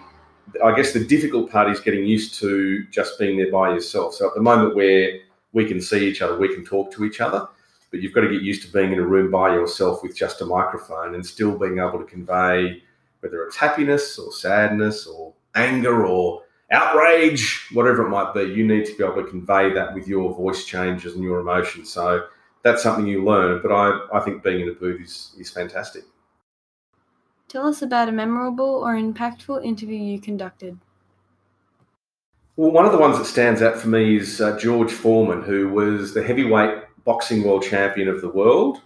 I 0.63 0.73
guess 0.73 0.93
the 0.93 1.03
difficult 1.03 1.51
part 1.51 1.69
is 1.69 1.81
getting 1.81 2.05
used 2.05 2.35
to 2.35 2.85
just 2.85 3.19
being 3.19 3.35
there 3.35 3.51
by 3.51 3.73
yourself. 3.73 4.13
So 4.13 4.29
at 4.29 4.35
the 4.35 4.41
moment 4.41 4.73
where 4.73 5.19
we 5.51 5.65
can 5.65 5.81
see 5.81 6.07
each 6.07 6.21
other, 6.21 6.37
we 6.37 6.47
can 6.55 6.63
talk 6.63 6.93
to 6.93 7.03
each 7.03 7.19
other, 7.19 7.45
but 7.91 7.99
you've 7.99 8.13
got 8.13 8.21
to 8.21 8.31
get 8.31 8.41
used 8.41 8.61
to 8.65 8.71
being 8.71 8.93
in 8.93 8.99
a 8.99 9.05
room 9.05 9.29
by 9.29 9.49
yourself 9.49 10.01
with 10.01 10.15
just 10.15 10.39
a 10.39 10.45
microphone 10.45 11.15
and 11.15 11.25
still 11.25 11.59
being 11.59 11.79
able 11.79 11.99
to 11.99 12.05
convey 12.05 12.81
whether 13.21 13.43
it's 13.43 13.55
happiness 13.55 14.17
or 14.17 14.31
sadness 14.31 15.07
or 15.07 15.33
anger 15.55 16.05
or 16.05 16.43
outrage, 16.71 17.67
whatever 17.73 18.05
it 18.05 18.09
might 18.09 18.33
be. 18.33 18.41
You 18.43 18.65
need 18.65 18.85
to 18.85 18.95
be 18.95 19.03
able 19.03 19.23
to 19.23 19.29
convey 19.29 19.73
that 19.73 19.93
with 19.93 20.07
your 20.07 20.33
voice 20.35 20.65
changes 20.65 21.15
and 21.15 21.23
your 21.23 21.39
emotions. 21.39 21.91
So 21.91 22.25
that's 22.63 22.83
something 22.83 23.07
you 23.07 23.23
learn. 23.23 23.61
But 23.61 23.71
I, 23.71 23.99
I 24.13 24.19
think 24.19 24.43
being 24.43 24.61
in 24.61 24.69
a 24.69 24.73
booth 24.73 25.01
is, 25.01 25.35
is 25.37 25.49
fantastic. 25.49 26.03
Tell 27.47 27.67
us 27.67 27.81
about 27.81 28.09
a 28.09 28.11
memorable 28.11 28.83
or 28.83 28.93
impactful 28.93 29.65
interview 29.65 29.97
you 29.97 30.21
conducted. 30.21 30.77
Well, 32.55 32.71
one 32.71 32.85
of 32.85 32.91
the 32.91 32.97
ones 32.97 33.17
that 33.17 33.25
stands 33.25 33.61
out 33.61 33.77
for 33.77 33.87
me 33.87 34.17
is 34.17 34.41
uh, 34.41 34.59
George 34.59 34.91
Foreman, 34.91 35.41
who 35.41 35.69
was 35.69 36.13
the 36.13 36.21
heavyweight 36.21 36.83
boxing 37.05 37.43
world 37.43 37.63
champion 37.63 38.07
of 38.07 38.21
the 38.21 38.29
world. 38.29 38.81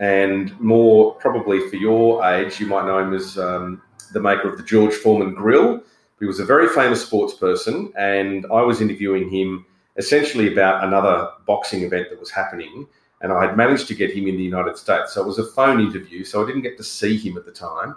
And 0.00 0.58
more 0.58 1.14
probably 1.16 1.68
for 1.68 1.76
your 1.76 2.24
age, 2.24 2.58
you 2.58 2.66
might 2.66 2.86
know 2.86 2.98
him 2.98 3.12
as 3.12 3.38
um, 3.38 3.82
the 4.12 4.20
maker 4.20 4.48
of 4.48 4.56
the 4.56 4.64
George 4.64 4.94
Foreman 4.94 5.34
Grill. 5.34 5.82
He 6.18 6.26
was 6.26 6.40
a 6.40 6.44
very 6.44 6.68
famous 6.68 7.02
sports 7.02 7.34
person, 7.34 7.92
and 7.96 8.46
I 8.46 8.62
was 8.62 8.80
interviewing 8.80 9.30
him 9.30 9.64
essentially 9.96 10.52
about 10.52 10.84
another 10.84 11.30
boxing 11.46 11.82
event 11.82 12.08
that 12.10 12.18
was 12.18 12.30
happening. 12.30 12.86
And 13.20 13.32
I 13.32 13.44
had 13.44 13.56
managed 13.56 13.88
to 13.88 13.94
get 13.94 14.10
him 14.10 14.26
in 14.26 14.36
the 14.36 14.42
United 14.42 14.78
States. 14.78 15.12
So 15.12 15.22
it 15.22 15.26
was 15.26 15.38
a 15.38 15.44
phone 15.44 15.80
interview, 15.80 16.24
so 16.24 16.42
I 16.42 16.46
didn't 16.46 16.62
get 16.62 16.78
to 16.78 16.84
see 16.84 17.18
him 17.18 17.36
at 17.36 17.44
the 17.44 17.52
time. 17.52 17.94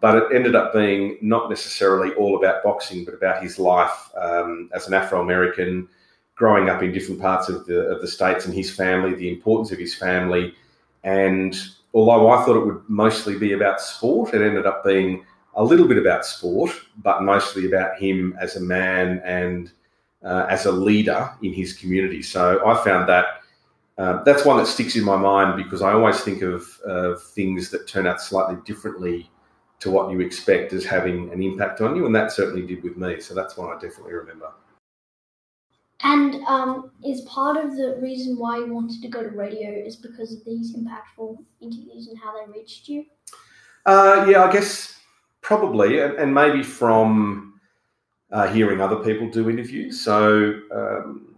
But 0.00 0.16
it 0.16 0.24
ended 0.34 0.54
up 0.54 0.72
being 0.72 1.18
not 1.20 1.50
necessarily 1.50 2.14
all 2.14 2.36
about 2.36 2.62
boxing, 2.62 3.04
but 3.04 3.12
about 3.12 3.42
his 3.42 3.58
life 3.58 4.10
um, 4.16 4.70
as 4.72 4.86
an 4.86 4.94
Afro 4.94 5.20
American, 5.20 5.88
growing 6.34 6.70
up 6.70 6.82
in 6.82 6.92
different 6.92 7.20
parts 7.20 7.50
of 7.50 7.66
the, 7.66 7.80
of 7.90 8.00
the 8.00 8.08
States 8.08 8.46
and 8.46 8.54
his 8.54 8.70
family, 8.70 9.14
the 9.14 9.30
importance 9.30 9.72
of 9.72 9.78
his 9.78 9.94
family. 9.94 10.54
And 11.04 11.56
although 11.94 12.30
I 12.30 12.44
thought 12.44 12.56
it 12.56 12.66
would 12.66 12.82
mostly 12.88 13.38
be 13.38 13.52
about 13.52 13.80
sport, 13.80 14.34
it 14.34 14.42
ended 14.42 14.66
up 14.66 14.84
being 14.84 15.24
a 15.54 15.64
little 15.64 15.88
bit 15.88 15.98
about 15.98 16.24
sport, 16.24 16.70
but 17.02 17.22
mostly 17.22 17.66
about 17.66 17.98
him 18.00 18.36
as 18.40 18.56
a 18.56 18.60
man 18.60 19.20
and 19.24 19.72
uh, 20.22 20.46
as 20.48 20.66
a 20.66 20.72
leader 20.72 21.30
in 21.42 21.52
his 21.52 21.72
community. 21.72 22.22
So 22.22 22.64
I 22.66 22.82
found 22.84 23.08
that 23.08 23.26
uh, 23.98 24.22
that's 24.22 24.44
one 24.44 24.56
that 24.58 24.66
sticks 24.66 24.94
in 24.94 25.04
my 25.04 25.16
mind 25.16 25.62
because 25.62 25.82
I 25.82 25.92
always 25.92 26.20
think 26.20 26.42
of, 26.42 26.78
of 26.84 27.22
things 27.22 27.70
that 27.70 27.88
turn 27.88 28.06
out 28.06 28.20
slightly 28.20 28.56
differently 28.64 29.28
to 29.80 29.90
what 29.90 30.10
you 30.10 30.20
expect 30.20 30.72
as 30.72 30.84
having 30.84 31.32
an 31.32 31.42
impact 31.42 31.80
on 31.80 31.96
you, 31.96 32.06
and 32.06 32.14
that 32.14 32.32
certainly 32.32 32.66
did 32.66 32.82
with 32.82 32.96
me. 32.96 33.20
So 33.20 33.34
that's 33.34 33.56
one 33.56 33.76
I 33.76 33.80
definitely 33.80 34.14
remember. 34.14 34.50
And 36.04 36.36
um, 36.46 36.92
is 37.04 37.22
part 37.22 37.56
of 37.56 37.76
the 37.76 37.98
reason 38.00 38.38
why 38.38 38.58
you 38.58 38.72
wanted 38.72 39.02
to 39.02 39.08
go 39.08 39.22
to 39.22 39.30
radio 39.30 39.70
is 39.70 39.96
because 39.96 40.32
of 40.32 40.44
these 40.44 40.76
impactful 40.76 41.38
interviews 41.60 42.06
and 42.08 42.16
how 42.18 42.32
they 42.34 42.50
reached 42.52 42.88
you? 42.88 43.04
Uh, 43.84 44.26
yeah, 44.28 44.44
I 44.44 44.52
guess 44.52 45.00
probably, 45.40 46.00
and, 46.00 46.14
and 46.14 46.32
maybe 46.32 46.62
from 46.62 47.60
uh, 48.30 48.46
hearing 48.48 48.80
other 48.80 48.96
people 48.96 49.28
do 49.30 49.50
interviews. 49.50 50.00
So 50.00 50.60
um, 50.72 51.34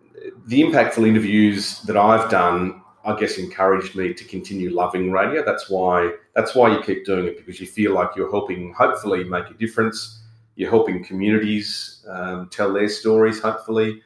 the 0.46 0.60
impactful 0.62 1.06
interviews 1.06 1.80
that 1.82 1.96
I've 1.96 2.30
done, 2.30 2.82
I 3.04 3.18
guess, 3.18 3.38
encouraged 3.38 3.94
me 3.96 4.12
to 4.12 4.24
continue 4.24 4.74
loving 4.74 5.10
radio. 5.10 5.44
That's 5.44 5.70
why 5.70 6.12
that's 6.34 6.54
why 6.54 6.72
you 6.72 6.82
keep 6.82 7.06
doing 7.06 7.26
it 7.26 7.38
because 7.38 7.60
you 7.60 7.66
feel 7.66 7.94
like 7.94 8.10
you're 8.16 8.30
helping, 8.30 8.74
hopefully, 8.74 9.24
make 9.24 9.48
a 9.48 9.54
difference. 9.54 10.22
You're 10.56 10.70
helping 10.70 11.02
communities 11.04 12.04
um, 12.08 12.48
tell 12.50 12.72
their 12.72 12.88
stories, 12.88 13.40
hopefully, 13.40 14.02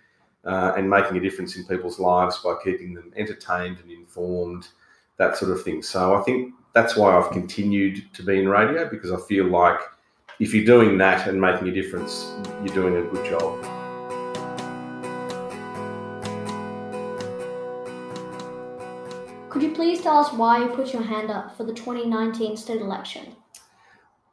uh, 0.46 0.72
and 0.76 0.88
making 0.88 1.16
a 1.16 1.20
difference 1.20 1.56
in 1.56 1.64
people's 1.64 1.98
lives 1.98 2.38
by 2.38 2.54
keeping 2.62 2.94
them 2.94 3.12
entertained 3.16 3.78
and 3.82 3.90
informed, 3.90 4.68
that 5.16 5.36
sort 5.36 5.50
of 5.50 5.62
thing. 5.62 5.82
So 5.82 6.14
I 6.14 6.22
think 6.22 6.54
that's 6.74 6.96
why 6.96 7.16
I've 7.16 7.30
continued 7.30 8.12
to 8.14 8.22
be 8.22 8.40
in 8.40 8.48
radio 8.48 8.88
because 8.88 9.12
I 9.12 9.20
feel 9.28 9.46
like 9.46 9.78
if 10.40 10.52
you're 10.52 10.64
doing 10.64 10.98
that 10.98 11.28
and 11.28 11.40
making 11.40 11.68
a 11.68 11.72
difference, 11.72 12.34
you're 12.64 12.74
doing 12.74 12.96
a 12.96 13.02
good 13.10 13.24
job. 13.24 13.62
Could 19.50 19.62
you 19.62 19.70
please 19.70 20.00
tell 20.00 20.18
us 20.18 20.32
why 20.32 20.58
you 20.58 20.68
put 20.68 20.92
your 20.92 21.02
hand 21.02 21.30
up 21.30 21.56
for 21.56 21.62
the 21.62 21.72
2019 21.72 22.56
state 22.56 22.80
election? 22.80 23.36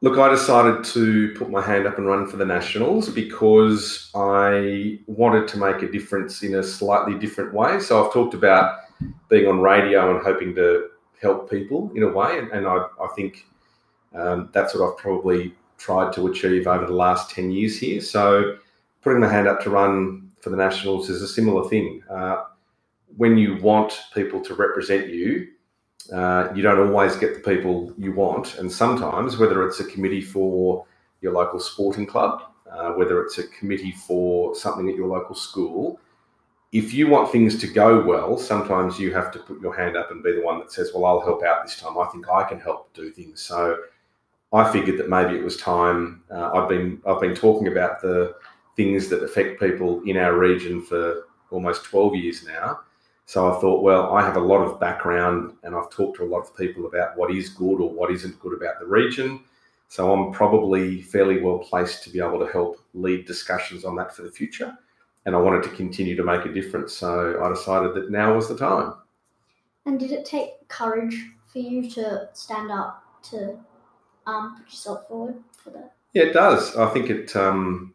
Look, 0.03 0.17
I 0.17 0.29
decided 0.29 0.83
to 0.85 1.31
put 1.35 1.51
my 1.51 1.61
hand 1.61 1.85
up 1.85 1.99
and 1.99 2.07
run 2.07 2.25
for 2.25 2.35
the 2.35 2.45
Nationals 2.45 3.07
because 3.07 4.09
I 4.15 4.97
wanted 5.05 5.47
to 5.49 5.59
make 5.59 5.83
a 5.83 5.91
difference 5.91 6.41
in 6.41 6.55
a 6.55 6.63
slightly 6.63 7.13
different 7.19 7.53
way. 7.53 7.79
So 7.79 8.03
I've 8.03 8.11
talked 8.11 8.33
about 8.33 8.79
being 9.29 9.47
on 9.47 9.61
radio 9.61 10.15
and 10.15 10.25
hoping 10.25 10.55
to 10.55 10.89
help 11.21 11.51
people 11.51 11.91
in 11.93 12.01
a 12.01 12.07
way, 12.07 12.39
and, 12.39 12.49
and 12.51 12.65
I, 12.65 12.87
I, 12.99 13.07
think 13.15 13.45
um, 14.15 14.49
that's 14.53 14.73
what 14.73 14.89
I've 14.89 14.97
probably 14.97 15.53
tried 15.77 16.13
to 16.13 16.25
achieve 16.27 16.65
over 16.65 16.87
the 16.87 16.93
last 16.93 17.29
10 17.29 17.51
years 17.51 17.77
here. 17.77 18.01
So 18.01 18.57
putting 19.03 19.19
my 19.19 19.31
hand 19.31 19.47
up 19.47 19.61
to 19.61 19.69
run 19.69 20.31
for 20.39 20.49
the 20.49 20.57
Nationals 20.57 21.11
is 21.11 21.21
a 21.21 21.27
similar 21.27 21.69
thing. 21.69 22.01
Uh, 22.09 22.45
when 23.17 23.37
you 23.37 23.57
want 23.57 24.01
people 24.15 24.41
to 24.41 24.55
represent 24.55 25.09
you, 25.09 25.49
uh, 26.09 26.49
you 26.55 26.61
don't 26.61 26.79
always 26.79 27.15
get 27.15 27.33
the 27.33 27.53
people 27.53 27.93
you 27.97 28.13
want. 28.13 28.57
And 28.57 28.71
sometimes, 28.71 29.37
whether 29.37 29.65
it's 29.67 29.79
a 29.79 29.85
committee 29.85 30.21
for 30.21 30.85
your 31.21 31.33
local 31.33 31.59
sporting 31.59 32.05
club, 32.05 32.43
uh, 32.71 32.91
whether 32.91 33.21
it's 33.23 33.37
a 33.37 33.47
committee 33.47 33.91
for 33.91 34.55
something 34.55 34.89
at 34.89 34.95
your 34.95 35.07
local 35.07 35.35
school, 35.35 35.99
if 36.71 36.93
you 36.93 37.07
want 37.07 37.31
things 37.31 37.57
to 37.59 37.67
go 37.67 38.01
well, 38.01 38.37
sometimes 38.37 38.97
you 38.97 39.13
have 39.13 39.31
to 39.31 39.39
put 39.39 39.61
your 39.61 39.75
hand 39.75 39.97
up 39.97 40.09
and 40.09 40.23
be 40.23 40.31
the 40.33 40.41
one 40.41 40.59
that 40.59 40.71
says, 40.71 40.91
Well, 40.93 41.05
I'll 41.05 41.21
help 41.21 41.43
out 41.43 41.63
this 41.63 41.79
time. 41.79 41.97
I 41.97 42.05
think 42.07 42.29
I 42.29 42.43
can 42.43 42.59
help 42.59 42.93
do 42.93 43.11
things. 43.11 43.41
So 43.41 43.77
I 44.53 44.71
figured 44.71 44.97
that 44.97 45.09
maybe 45.09 45.35
it 45.35 45.43
was 45.43 45.57
time. 45.57 46.23
Uh, 46.31 46.51
I've 46.53 46.69
been 46.69 47.01
I've 47.05 47.21
been 47.21 47.35
talking 47.35 47.67
about 47.67 48.01
the 48.01 48.35
things 48.75 49.09
that 49.09 49.23
affect 49.23 49.59
people 49.59 50.01
in 50.05 50.17
our 50.17 50.37
region 50.37 50.81
for 50.81 51.25
almost 51.51 51.83
12 51.83 52.15
years 52.15 52.45
now. 52.45 52.79
So 53.25 53.51
I 53.51 53.59
thought, 53.61 53.81
well, 53.81 54.13
I 54.13 54.21
have 54.21 54.35
a 54.35 54.41
lot 54.41 54.61
of 54.61 54.79
background 54.79 55.53
and 55.63 55.75
I've 55.75 55.89
talked 55.89 56.17
to 56.17 56.23
a 56.23 56.25
lot 56.25 56.41
of 56.41 56.55
people 56.55 56.85
about 56.85 57.17
what 57.17 57.31
is 57.31 57.49
good 57.49 57.79
or 57.79 57.89
what 57.89 58.11
isn't 58.11 58.39
good 58.39 58.53
about 58.53 58.79
the 58.79 58.85
region. 58.85 59.41
So 59.87 60.11
I'm 60.11 60.31
probably 60.31 61.01
fairly 61.01 61.41
well 61.41 61.59
placed 61.59 62.03
to 62.03 62.09
be 62.09 62.19
able 62.19 62.39
to 62.39 62.51
help 62.51 62.79
lead 62.93 63.25
discussions 63.25 63.85
on 63.85 63.95
that 63.97 64.15
for 64.15 64.21
the 64.23 64.31
future. 64.31 64.77
And 65.25 65.35
I 65.35 65.39
wanted 65.39 65.63
to 65.63 65.69
continue 65.69 66.15
to 66.15 66.23
make 66.23 66.45
a 66.45 66.53
difference. 66.53 66.93
So 66.93 67.41
I 67.43 67.49
decided 67.49 67.93
that 67.95 68.09
now 68.09 68.35
was 68.35 68.47
the 68.47 68.57
time. 68.57 68.93
And 69.85 69.99
did 69.99 70.11
it 70.11 70.25
take 70.25 70.67
courage 70.67 71.31
for 71.47 71.59
you 71.59 71.89
to 71.91 72.29
stand 72.33 72.71
up 72.71 73.03
to 73.23 73.57
um, 74.27 74.57
put 74.57 74.67
yourself 74.67 75.07
forward 75.07 75.35
for 75.57 75.71
that? 75.71 75.93
Yeah, 76.13 76.23
it 76.23 76.33
does. 76.33 76.75
I 76.75 76.87
think 76.89 77.09
it 77.09 77.35
um, 77.35 77.93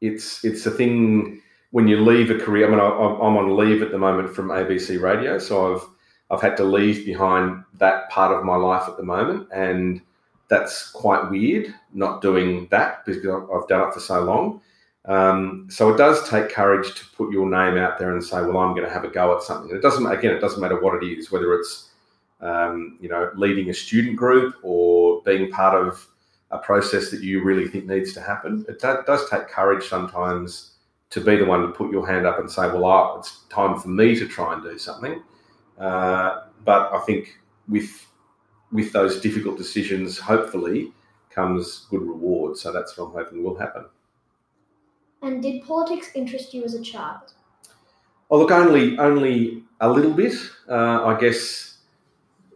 it's 0.00 0.44
it's 0.44 0.66
a 0.66 0.70
thing 0.70 1.42
when 1.70 1.86
you 1.86 2.00
leave 2.00 2.30
a 2.30 2.38
career, 2.38 2.66
I 2.66 2.70
mean, 2.70 2.80
I, 2.80 2.86
am 2.86 3.36
on 3.36 3.56
leave 3.56 3.82
at 3.82 3.92
the 3.92 3.98
moment 3.98 4.34
from 4.34 4.48
ABC 4.48 5.00
Radio, 5.00 5.38
so 5.38 5.74
I've 5.74 5.88
I've 6.32 6.42
had 6.42 6.56
to 6.58 6.64
leave 6.64 7.04
behind 7.04 7.64
that 7.78 8.08
part 8.08 8.36
of 8.36 8.44
my 8.44 8.54
life 8.54 8.88
at 8.88 8.96
the 8.96 9.02
moment, 9.02 9.48
and 9.52 10.00
that's 10.48 10.90
quite 10.90 11.30
weird 11.30 11.74
not 11.92 12.22
doing 12.22 12.66
that 12.70 13.04
because 13.04 13.18
I've 13.26 13.68
done 13.68 13.88
it 13.88 13.94
for 13.94 14.00
so 14.00 14.22
long. 14.22 14.60
Um, 15.06 15.66
so 15.70 15.92
it 15.92 15.96
does 15.96 16.28
take 16.28 16.50
courage 16.50 16.94
to 16.94 17.04
put 17.16 17.32
your 17.32 17.48
name 17.48 17.78
out 17.78 17.98
there 17.98 18.12
and 18.12 18.22
say, 18.22 18.42
"Well, 18.42 18.58
I'm 18.58 18.74
going 18.74 18.86
to 18.86 18.92
have 18.92 19.04
a 19.04 19.08
go 19.08 19.36
at 19.36 19.42
something." 19.42 19.70
And 19.70 19.78
it 19.78 19.82
doesn't 19.82 20.06
again, 20.06 20.34
it 20.34 20.40
doesn't 20.40 20.60
matter 20.60 20.80
what 20.80 21.02
it 21.02 21.06
is, 21.06 21.30
whether 21.30 21.54
it's 21.54 21.90
um, 22.40 22.98
you 23.00 23.08
know 23.08 23.30
leading 23.36 23.70
a 23.70 23.74
student 23.74 24.16
group 24.16 24.56
or 24.62 25.22
being 25.22 25.50
part 25.50 25.74
of 25.74 26.06
a 26.50 26.58
process 26.58 27.10
that 27.10 27.22
you 27.22 27.42
really 27.44 27.68
think 27.68 27.86
needs 27.86 28.12
to 28.14 28.20
happen. 28.20 28.64
It 28.68 28.80
does 28.80 29.30
take 29.30 29.48
courage 29.48 29.88
sometimes 29.88 30.72
to 31.10 31.20
be 31.20 31.36
the 31.36 31.44
one 31.44 31.62
to 31.62 31.68
put 31.68 31.90
your 31.90 32.06
hand 32.06 32.26
up 32.26 32.38
and 32.38 32.50
say, 32.50 32.66
well, 32.68 32.84
oh, 32.84 33.18
it's 33.18 33.40
time 33.50 33.78
for 33.78 33.88
me 33.88 34.14
to 34.14 34.26
try 34.26 34.54
and 34.54 34.62
do 34.62 34.78
something. 34.78 35.22
Uh, 35.78 36.42
but 36.64 36.92
I 36.92 37.00
think 37.00 37.38
with 37.68 38.06
with 38.72 38.92
those 38.92 39.20
difficult 39.20 39.58
decisions, 39.58 40.18
hopefully, 40.18 40.92
comes 41.30 41.86
good 41.90 42.02
reward. 42.02 42.56
So 42.56 42.72
that's 42.72 42.96
what 42.96 43.06
I'm 43.06 43.12
hoping 43.12 43.42
will 43.42 43.58
happen. 43.58 43.86
And 45.22 45.42
did 45.42 45.64
politics 45.64 46.10
interest 46.14 46.54
you 46.54 46.64
as 46.64 46.74
a 46.74 46.82
child? 46.82 47.34
Oh, 48.30 48.38
look, 48.38 48.52
only 48.52 48.96
only 48.98 49.64
a 49.80 49.90
little 49.90 50.12
bit. 50.12 50.34
Uh, 50.68 51.04
I 51.04 51.18
guess 51.18 51.78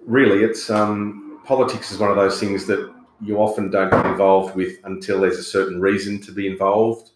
really, 0.07 0.45
it's 0.45 0.71
um, 0.71 1.41
politics 1.45 1.91
is 1.91 1.99
one 1.99 2.11
of 2.11 2.17
those 2.17 2.39
things 2.39 2.67
that 2.67 2.95
you 3.21 3.39
often 3.39 3.71
don't 3.71 3.91
get 3.91 4.07
involved 4.07 4.55
with 4.55 4.79
until 4.85 5.21
there's 5.21 5.39
a 5.39 5.43
certain 5.43 5.81
reason 5.81 6.21
to 6.21 6.33
be 6.33 6.47
involved 6.47 7.11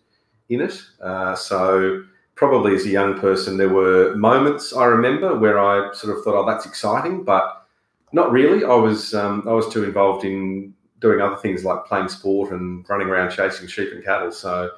in 0.48 0.60
it. 0.60 0.82
Uh, 1.00 1.34
so 1.34 2.04
probably 2.34 2.74
as 2.74 2.86
a 2.86 2.90
young 2.90 3.18
person, 3.18 3.56
there 3.56 3.68
were 3.68 4.14
moments 4.16 4.72
I 4.72 4.84
remember 4.84 5.38
where 5.38 5.58
I 5.58 5.92
sort 5.92 6.16
of 6.16 6.24
thought, 6.24 6.34
"Oh, 6.34 6.46
that's 6.46 6.66
exciting," 6.66 7.24
but 7.24 7.66
not 8.12 8.32
really. 8.32 8.64
I 8.64 8.74
was 8.74 9.14
um, 9.14 9.44
I 9.46 9.52
was 9.52 9.68
too 9.72 9.84
involved 9.84 10.24
in 10.24 10.74
doing 11.00 11.20
other 11.20 11.36
things 11.36 11.64
like 11.64 11.84
playing 11.84 12.08
sport 12.08 12.52
and 12.52 12.88
running 12.88 13.08
around 13.08 13.30
chasing 13.30 13.68
sheep 13.68 13.92
and 13.92 14.04
cattle. 14.04 14.32
So 14.32 14.70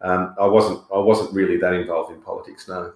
um, 0.00 0.34
I 0.38 0.46
wasn't 0.46 0.84
I 0.94 0.98
wasn't 0.98 1.32
really 1.32 1.56
that 1.58 1.72
involved 1.72 2.12
in 2.12 2.20
politics. 2.20 2.68
No. 2.68 2.92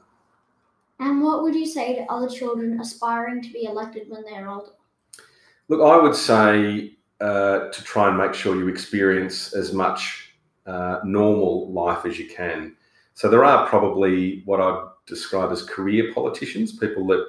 And 1.01 1.23
what 1.23 1.43
would 1.43 1.55
you 1.55 1.67
say 1.67 1.95
to 1.95 2.13
other 2.13 2.29
children 2.29 2.81
aspiring 2.81 3.41
to 3.43 3.53
be 3.53 3.65
elected 3.65 4.11
when 4.11 4.25
they're 4.25 4.49
older? 4.49 4.73
Look, 5.69 5.81
I 5.81 5.97
would 6.03 6.17
say 6.17 6.97
uh, 7.21 7.69
to 7.69 7.85
try 7.85 8.09
and 8.09 8.19
make 8.19 8.35
sure 8.35 8.57
you 8.57 8.69
experience 8.69 9.55
as 9.55 9.73
much 9.73 10.28
uh, 10.69 11.01
normal 11.05 11.73
life 11.73 12.05
as 12.05 12.19
you 12.19 12.29
can. 12.29 12.77
So 13.15 13.29
there 13.29 13.45
are 13.45 13.67
probably 13.67 14.43
what 14.45 14.61
I'd 14.61 14.87
describe 15.07 15.51
as 15.51 15.63
career 15.63 16.13
politicians, 16.13 16.77
people 16.77 17.07
that 17.09 17.27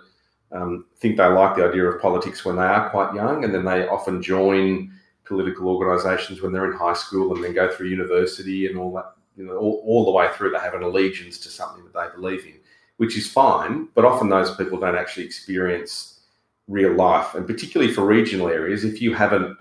um, 0.52 0.86
think 0.98 1.18
they 1.18 1.26
like 1.26 1.56
the 1.56 1.68
idea 1.68 1.86
of 1.86 2.02
politics 2.02 2.44
when 2.44 2.58
they 2.58 2.64
are 2.64 2.90
quite 2.90 3.16
young, 3.16 3.44
and 3.44 3.54
then 3.54 3.66
they 3.66 3.88
often 3.88 4.22
join 4.22 4.92
political 5.24 5.68
organisations 5.70 6.42
when 6.42 6.52
they're 6.52 6.70
in 6.70 6.78
high 6.78 6.94
school 6.94 7.34
and 7.34 7.44
then 7.44 7.54
go 7.54 7.72
through 7.72 7.88
university 7.88 8.68
and 8.68 8.78
all 8.78 8.92
that, 8.94 9.14
you 9.38 9.46
know, 9.46 9.56
all, 9.56 9.82
all 9.86 10.06
the 10.06 10.12
way 10.12 10.28
through 10.34 10.52
they 10.52 10.60
have 10.60 10.74
an 10.74 10.84
allegiance 10.84 11.38
to 11.40 11.50
something 11.50 11.84
that 11.86 11.94
they 11.94 12.20
believe 12.20 12.46
in, 12.46 12.60
which 12.98 13.16
is 13.18 13.32
fine, 13.32 13.88
but 13.96 14.06
often 14.06 14.28
those 14.28 14.56
people 14.56 14.80
don't 14.80 14.98
actually 14.98 15.26
experience 15.26 16.22
real 16.68 16.94
life. 16.94 17.36
And 17.36 17.48
particularly 17.48 17.94
for 17.94 18.06
regional 18.06 18.50
areas, 18.50 18.84
if 18.84 19.02
you 19.02 19.14
haven't 19.14 19.56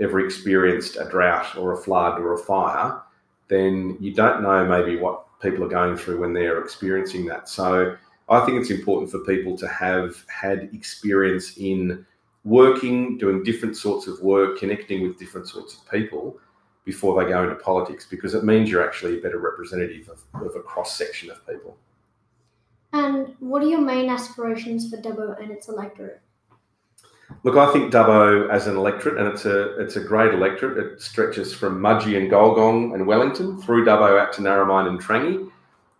ever 0.00 0.20
experienced 0.20 0.96
a 0.96 1.08
drought 1.08 1.56
or 1.56 1.72
a 1.72 1.76
flood 1.76 2.18
or 2.18 2.32
a 2.32 2.38
fire, 2.38 3.00
then 3.48 3.96
you 4.00 4.14
don't 4.14 4.42
know 4.42 4.64
maybe 4.64 4.96
what 4.96 5.26
people 5.40 5.64
are 5.64 5.68
going 5.68 5.96
through 5.96 6.20
when 6.20 6.32
they're 6.32 6.62
experiencing 6.62 7.26
that. 7.26 7.48
So 7.48 7.96
I 8.28 8.44
think 8.44 8.60
it's 8.60 8.70
important 8.70 9.10
for 9.10 9.18
people 9.20 9.56
to 9.58 9.68
have 9.68 10.24
had 10.28 10.70
experience 10.72 11.56
in 11.58 12.06
working, 12.44 13.18
doing 13.18 13.42
different 13.42 13.76
sorts 13.76 14.06
of 14.06 14.20
work, 14.20 14.58
connecting 14.58 15.02
with 15.02 15.18
different 15.18 15.48
sorts 15.48 15.74
of 15.74 15.90
people 15.90 16.38
before 16.84 17.22
they 17.22 17.28
go 17.28 17.42
into 17.42 17.54
politics 17.56 18.06
because 18.10 18.34
it 18.34 18.44
means 18.44 18.70
you're 18.70 18.84
actually 18.84 19.18
a 19.18 19.20
better 19.20 19.38
representative 19.38 20.08
of, 20.08 20.24
of 20.46 20.56
a 20.56 20.60
cross 20.60 20.96
section 20.96 21.30
of 21.30 21.46
people. 21.46 21.76
And 22.92 23.34
what 23.38 23.62
are 23.62 23.68
your 23.68 23.80
main 23.80 24.10
aspirations 24.10 24.90
for 24.90 24.96
Dubbo 24.96 25.40
and 25.40 25.50
its 25.50 25.68
electorate? 25.68 26.20
Look, 27.44 27.56
I 27.56 27.72
think 27.72 27.92
Dubbo 27.92 28.48
as 28.50 28.66
an 28.66 28.76
electorate, 28.76 29.18
and 29.18 29.26
it's 29.26 29.44
a 29.44 29.78
it's 29.80 29.96
a 29.96 30.00
great 30.00 30.34
electorate. 30.34 30.78
It 30.78 31.00
stretches 31.00 31.52
from 31.52 31.80
Mudgee 31.80 32.16
and 32.16 32.30
Gulgong 32.30 32.94
and 32.94 33.06
Wellington 33.06 33.60
through 33.60 33.84
Dubbo 33.84 34.20
out 34.20 34.32
to 34.34 34.42
Narromine 34.42 34.88
and 34.88 35.02
Trangie, 35.02 35.50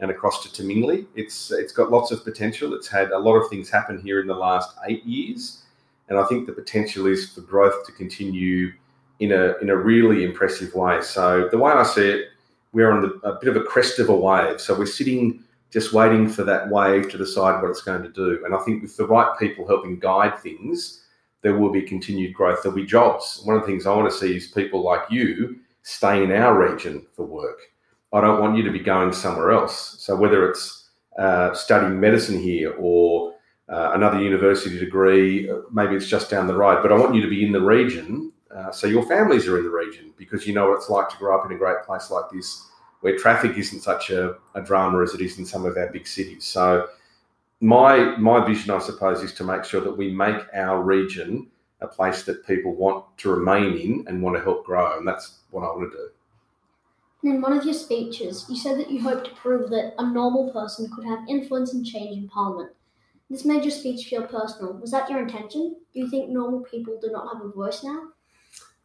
and 0.00 0.10
across 0.10 0.42
to 0.42 0.62
Tomingley. 0.62 1.06
It's 1.14 1.50
it's 1.50 1.72
got 1.72 1.90
lots 1.90 2.10
of 2.12 2.22
potential. 2.24 2.74
It's 2.74 2.88
had 2.88 3.10
a 3.10 3.18
lot 3.18 3.34
of 3.34 3.48
things 3.48 3.70
happen 3.70 4.00
here 4.00 4.20
in 4.20 4.26
the 4.26 4.34
last 4.34 4.76
eight 4.86 5.04
years, 5.04 5.62
and 6.08 6.18
I 6.18 6.24
think 6.24 6.46
the 6.46 6.52
potential 6.52 7.06
is 7.06 7.30
for 7.30 7.40
growth 7.40 7.86
to 7.86 7.92
continue 7.92 8.72
in 9.20 9.32
a 9.32 9.56
in 9.62 9.70
a 9.70 9.76
really 9.76 10.24
impressive 10.24 10.74
way. 10.74 11.00
So 11.02 11.48
the 11.50 11.58
way 11.58 11.72
I 11.72 11.82
see 11.82 12.08
it, 12.08 12.28
we're 12.72 12.92
on 12.92 13.00
the, 13.02 13.28
a 13.28 13.38
bit 13.40 13.48
of 13.48 13.56
a 13.56 13.64
crest 13.64 13.98
of 13.98 14.08
a 14.10 14.14
wave. 14.14 14.60
So 14.60 14.78
we're 14.78 14.86
sitting 14.86 15.42
just 15.70 15.92
waiting 15.92 16.28
for 16.28 16.44
that 16.44 16.68
wave 16.68 17.10
to 17.10 17.16
decide 17.16 17.62
what 17.62 17.70
it's 17.70 17.82
going 17.82 18.02
to 18.02 18.10
do. 18.10 18.44
And 18.44 18.54
I 18.54 18.58
think 18.58 18.82
with 18.82 18.96
the 18.96 19.06
right 19.06 19.38
people 19.38 19.66
helping 19.66 19.98
guide 19.98 20.38
things 20.38 21.01
there 21.42 21.58
will 21.58 21.70
be 21.70 21.82
continued 21.82 22.34
growth. 22.34 22.60
There'll 22.62 22.76
be 22.76 22.86
jobs. 22.86 23.42
One 23.44 23.56
of 23.56 23.62
the 23.62 23.66
things 23.66 23.86
I 23.86 23.94
want 23.94 24.10
to 24.10 24.16
see 24.16 24.36
is 24.36 24.48
people 24.48 24.82
like 24.82 25.02
you 25.10 25.58
stay 25.82 26.22
in 26.22 26.32
our 26.32 26.56
region 26.56 27.06
for 27.14 27.26
work. 27.26 27.58
I 28.12 28.20
don't 28.20 28.40
want 28.40 28.56
you 28.56 28.62
to 28.62 28.70
be 28.70 28.78
going 28.78 29.12
somewhere 29.12 29.50
else. 29.50 29.96
So 29.98 30.14
whether 30.14 30.48
it's 30.48 30.90
uh, 31.18 31.54
studying 31.54 31.98
medicine 31.98 32.38
here 32.38 32.74
or 32.78 33.34
uh, 33.68 33.92
another 33.94 34.20
university 34.20 34.78
degree, 34.78 35.50
maybe 35.72 35.96
it's 35.96 36.08
just 36.08 36.30
down 36.30 36.46
the 36.46 36.56
road, 36.56 36.82
but 36.82 36.92
I 36.92 36.98
want 36.98 37.14
you 37.14 37.22
to 37.22 37.28
be 37.28 37.44
in 37.44 37.52
the 37.52 37.60
region. 37.60 38.32
Uh, 38.54 38.70
so 38.70 38.86
your 38.86 39.06
families 39.06 39.48
are 39.48 39.58
in 39.58 39.64
the 39.64 39.70
region 39.70 40.12
because 40.18 40.46
you 40.46 40.52
know 40.52 40.68
what 40.68 40.76
it's 40.76 40.90
like 40.90 41.08
to 41.08 41.16
grow 41.16 41.38
up 41.38 41.46
in 41.46 41.56
a 41.56 41.58
great 41.58 41.82
place 41.84 42.10
like 42.10 42.24
this 42.30 42.68
where 43.00 43.16
traffic 43.16 43.56
isn't 43.56 43.80
such 43.80 44.10
a, 44.10 44.36
a 44.54 44.62
drama 44.62 45.02
as 45.02 45.14
it 45.14 45.20
is 45.20 45.38
in 45.38 45.44
some 45.44 45.64
of 45.64 45.76
our 45.76 45.88
big 45.88 46.06
cities. 46.06 46.44
So 46.44 46.88
my 47.62 48.16
my 48.16 48.44
vision, 48.44 48.72
I 48.72 48.80
suppose, 48.80 49.22
is 49.22 49.32
to 49.34 49.44
make 49.44 49.64
sure 49.64 49.80
that 49.80 49.96
we 49.96 50.12
make 50.12 50.42
our 50.52 50.82
region 50.82 51.46
a 51.80 51.86
place 51.86 52.24
that 52.24 52.46
people 52.46 52.74
want 52.74 53.04
to 53.18 53.30
remain 53.30 53.76
in 53.78 54.04
and 54.08 54.20
want 54.20 54.36
to 54.36 54.42
help 54.42 54.66
grow, 54.66 54.98
and 54.98 55.06
that's 55.06 55.38
what 55.50 55.62
I 55.62 55.68
want 55.68 55.92
to 55.92 55.96
do. 55.96 57.30
In 57.30 57.40
one 57.40 57.56
of 57.56 57.64
your 57.64 57.74
speeches, 57.74 58.46
you 58.48 58.56
said 58.56 58.78
that 58.78 58.90
you 58.90 59.00
hope 59.00 59.24
to 59.24 59.30
prove 59.36 59.70
that 59.70 59.94
a 59.98 60.04
normal 60.04 60.52
person 60.52 60.90
could 60.94 61.04
have 61.04 61.20
influence 61.28 61.72
and 61.72 61.86
change 61.86 62.16
in 62.16 62.28
Parliament. 62.28 62.72
This 63.30 63.44
made 63.44 63.62
your 63.62 63.70
speech 63.70 64.06
feel 64.06 64.26
personal. 64.26 64.74
Was 64.74 64.90
that 64.90 65.08
your 65.08 65.20
intention? 65.20 65.76
Do 65.94 66.00
you 66.00 66.10
think 66.10 66.30
normal 66.30 66.60
people 66.60 66.98
do 67.00 67.10
not 67.12 67.32
have 67.32 67.44
a 67.44 67.48
voice 67.48 67.84
now? 67.84 68.08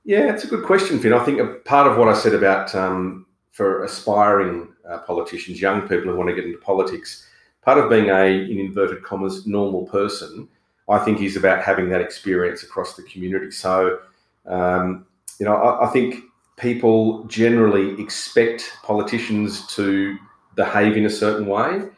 Yeah, 0.05 0.31
it's 0.31 0.43
a 0.43 0.47
good 0.47 0.65
question, 0.65 0.99
Finn. 0.99 1.13
I 1.13 1.25
think 1.25 1.39
a 1.39 1.55
part 1.65 1.87
of 1.87 1.97
what 1.97 2.09
I 2.09 2.13
said 2.13 2.35
about 2.35 2.73
um, 2.75 3.25
for 3.51 3.83
aspiring 3.83 4.71
uh, 4.87 4.99
politicians, 4.99 5.59
young 5.59 5.81
people 5.81 6.11
who 6.11 6.15
want 6.15 6.29
to 6.29 6.35
get 6.35 6.45
into 6.45 6.59
politics, 6.59 7.27
part 7.67 7.79
of 7.79 7.89
being 7.89 8.09
a, 8.09 8.27
in 8.49 8.59
inverted 8.59 9.03
commas, 9.03 9.45
normal 9.45 9.85
person, 9.87 10.47
I 10.87 10.99
think 10.99 11.21
is 11.21 11.35
about 11.35 11.61
having 11.61 11.89
that 11.89 11.99
experience 11.99 12.63
across 12.63 12.95
the 12.95 13.03
community. 13.03 13.51
So, 13.51 13.99
um, 14.45 15.05
you 15.37 15.45
know, 15.45 15.53
I, 15.53 15.85
I, 15.85 15.91
think 15.91 16.23
people 16.55 17.25
generally 17.25 18.01
expect 18.01 18.71
politicians 18.83 19.67
to 19.75 20.17
behave 20.55 20.95
in 20.95 21.07
a 21.07 21.09
certain 21.09 21.45
way. 21.45 21.89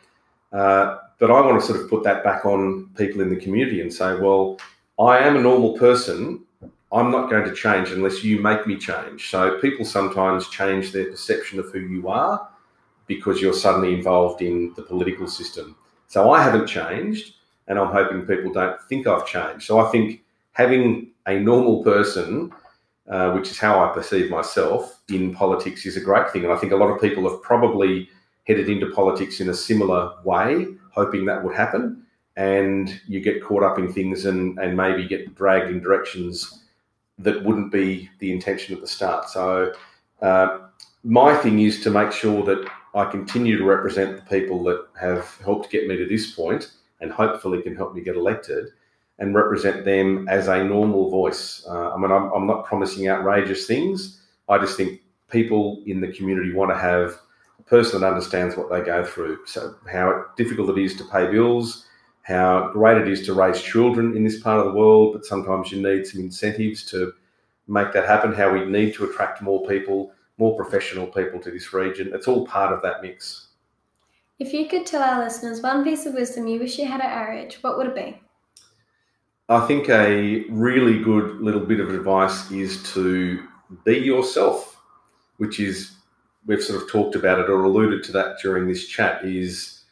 Uh, 0.51 0.97
but 1.19 1.29
I 1.29 1.39
want 1.39 1.61
to 1.61 1.67
sort 1.67 1.79
of 1.79 1.87
put 1.87 2.03
that 2.03 2.23
back 2.23 2.47
on 2.47 2.89
people 2.97 3.21
in 3.21 3.29
the 3.29 3.39
community 3.39 3.81
and 3.81 3.93
say, 3.93 4.15
well, 4.19 4.57
I 4.99 5.19
am 5.19 5.35
a 5.35 5.39
normal 5.39 5.77
person. 5.77 6.43
I'm 6.91 7.11
not 7.11 7.29
going 7.29 7.47
to 7.47 7.53
change 7.53 7.91
unless 7.91 8.23
you 8.23 8.41
make 8.41 8.65
me 8.65 8.75
change. 8.75 9.29
So 9.29 9.59
people 9.59 9.85
sometimes 9.85 10.49
change 10.49 10.93
their 10.93 11.11
perception 11.11 11.59
of 11.59 11.71
who 11.71 11.81
you 11.81 12.09
are 12.09 12.49
because 13.09 13.41
you're 13.41 13.53
suddenly 13.53 13.93
involved 13.93 14.41
in 14.41 14.71
the 14.75 14.83
political 14.83 15.27
system. 15.27 15.75
So 16.07 16.31
I 16.31 16.41
haven't 16.41 16.67
changed, 16.67 17.33
and 17.67 17.77
I'm 17.77 17.91
hoping 17.91 18.21
people 18.21 18.53
don't 18.53 18.79
think 18.83 19.07
I've 19.07 19.25
changed. 19.25 19.65
So 19.65 19.79
I 19.79 19.89
think 19.89 20.21
having 20.53 21.09
a 21.25 21.39
normal 21.39 21.83
person, 21.83 22.53
uh, 23.09 23.31
which 23.31 23.49
is 23.49 23.57
how 23.57 23.83
I 23.83 23.91
perceive 23.91 24.29
myself 24.29 25.01
in 25.09 25.33
politics, 25.33 25.87
is 25.87 25.97
a 25.97 26.01
great 26.01 26.29
thing. 26.29 26.43
And 26.43 26.53
I 26.53 26.57
think 26.57 26.71
a 26.71 26.75
lot 26.75 26.91
of 26.91 27.01
people 27.01 27.27
have 27.29 27.41
probably 27.41 28.07
headed 28.47 28.69
into 28.69 28.91
politics 28.91 29.39
in 29.39 29.49
a 29.49 29.53
similar 29.55 30.13
way, 30.23 30.67
hoping 30.91 31.25
that 31.25 31.43
would 31.43 31.55
happen. 31.55 32.03
And 32.37 33.01
you 33.07 33.21
get 33.21 33.43
caught 33.43 33.63
up 33.63 33.79
in 33.79 33.91
things 33.91 34.25
and, 34.25 34.57
and 34.59 34.77
maybe 34.77 35.07
get 35.07 35.33
dragged 35.33 35.71
in 35.71 35.81
directions 35.81 36.63
that 37.17 37.43
wouldn't 37.43 37.71
be 37.71 38.09
the 38.19 38.31
intention 38.31 38.75
at 38.75 38.81
the 38.81 38.87
start. 38.87 39.29
So, 39.29 39.73
uh, 40.21 40.59
my 41.03 41.35
thing 41.35 41.59
is 41.59 41.81
to 41.81 41.89
make 41.89 42.11
sure 42.11 42.43
that 42.43 42.69
I 42.95 43.05
continue 43.05 43.57
to 43.57 43.63
represent 43.63 44.15
the 44.15 44.23
people 44.23 44.63
that 44.63 44.87
have 44.99 45.37
helped 45.43 45.69
get 45.69 45.87
me 45.87 45.97
to 45.97 46.07
this 46.07 46.31
point 46.31 46.71
and 47.01 47.11
hopefully 47.11 47.61
can 47.61 47.75
help 47.75 47.93
me 47.93 48.01
get 48.01 48.15
elected 48.15 48.69
and 49.19 49.35
represent 49.35 49.85
them 49.85 50.27
as 50.29 50.47
a 50.47 50.63
normal 50.63 51.09
voice. 51.09 51.63
Uh, 51.67 51.93
I 51.93 51.97
mean, 51.97 52.11
I'm, 52.11 52.31
I'm 52.31 52.47
not 52.47 52.65
promising 52.65 53.07
outrageous 53.09 53.67
things. 53.67 54.21
I 54.47 54.57
just 54.57 54.77
think 54.77 55.01
people 55.29 55.83
in 55.85 56.01
the 56.01 56.11
community 56.11 56.53
want 56.53 56.71
to 56.71 56.77
have 56.77 57.19
a 57.59 57.63
person 57.63 58.01
that 58.01 58.07
understands 58.07 58.55
what 58.55 58.69
they 58.69 58.81
go 58.81 59.03
through. 59.03 59.45
So, 59.45 59.75
how 59.91 60.25
difficult 60.37 60.69
it 60.77 60.81
is 60.81 60.95
to 60.97 61.03
pay 61.05 61.29
bills, 61.29 61.85
how 62.23 62.69
great 62.71 62.97
it 62.97 63.07
is 63.07 63.25
to 63.25 63.33
raise 63.33 63.61
children 63.61 64.15
in 64.15 64.23
this 64.23 64.39
part 64.39 64.59
of 64.59 64.65
the 64.65 64.79
world, 64.79 65.13
but 65.13 65.25
sometimes 65.25 65.71
you 65.71 65.81
need 65.81 66.07
some 66.07 66.21
incentives 66.21 66.83
to 66.85 67.13
make 67.67 67.91
that 67.93 68.07
happen, 68.07 68.33
how 68.33 68.51
we 68.51 68.65
need 68.65 68.93
to 68.95 69.05
attract 69.05 69.41
more 69.41 69.67
people 69.67 70.11
more 70.39 70.55
professional 70.55 71.05
people 71.05 71.39
to 71.41 71.51
this 71.51 71.73
region. 71.73 72.11
It's 72.13 72.27
all 72.27 72.47
part 72.47 72.73
of 72.73 72.81
that 72.81 73.01
mix. 73.01 73.47
If 74.39 74.53
you 74.53 74.67
could 74.67 74.85
tell 74.85 75.03
our 75.03 75.21
listeners 75.21 75.61
one 75.61 75.83
piece 75.83 76.05
of 76.05 76.13
wisdom 76.13 76.47
you 76.47 76.59
wish 76.59 76.79
you 76.79 76.87
had 76.87 77.01
at 77.01 77.11
our 77.11 77.33
age, 77.33 77.57
what 77.61 77.77
would 77.77 77.87
it 77.87 77.95
be? 77.95 78.21
I 79.49 79.65
think 79.67 79.89
a 79.89 80.45
really 80.49 80.99
good 80.99 81.41
little 81.41 81.65
bit 81.65 81.79
of 81.79 81.89
advice 81.89 82.49
is 82.51 82.81
to 82.93 83.43
be 83.83 83.97
yourself, 83.97 84.79
which 85.37 85.59
is 85.59 85.91
we've 86.45 86.63
sort 86.63 86.81
of 86.81 86.89
talked 86.89 87.15
about 87.15 87.39
it 87.39 87.49
or 87.49 87.63
alluded 87.63 88.03
to 88.05 88.11
that 88.13 88.37
during 88.41 88.67
this 88.67 88.87
chat. 88.87 89.25
Is 89.25 89.83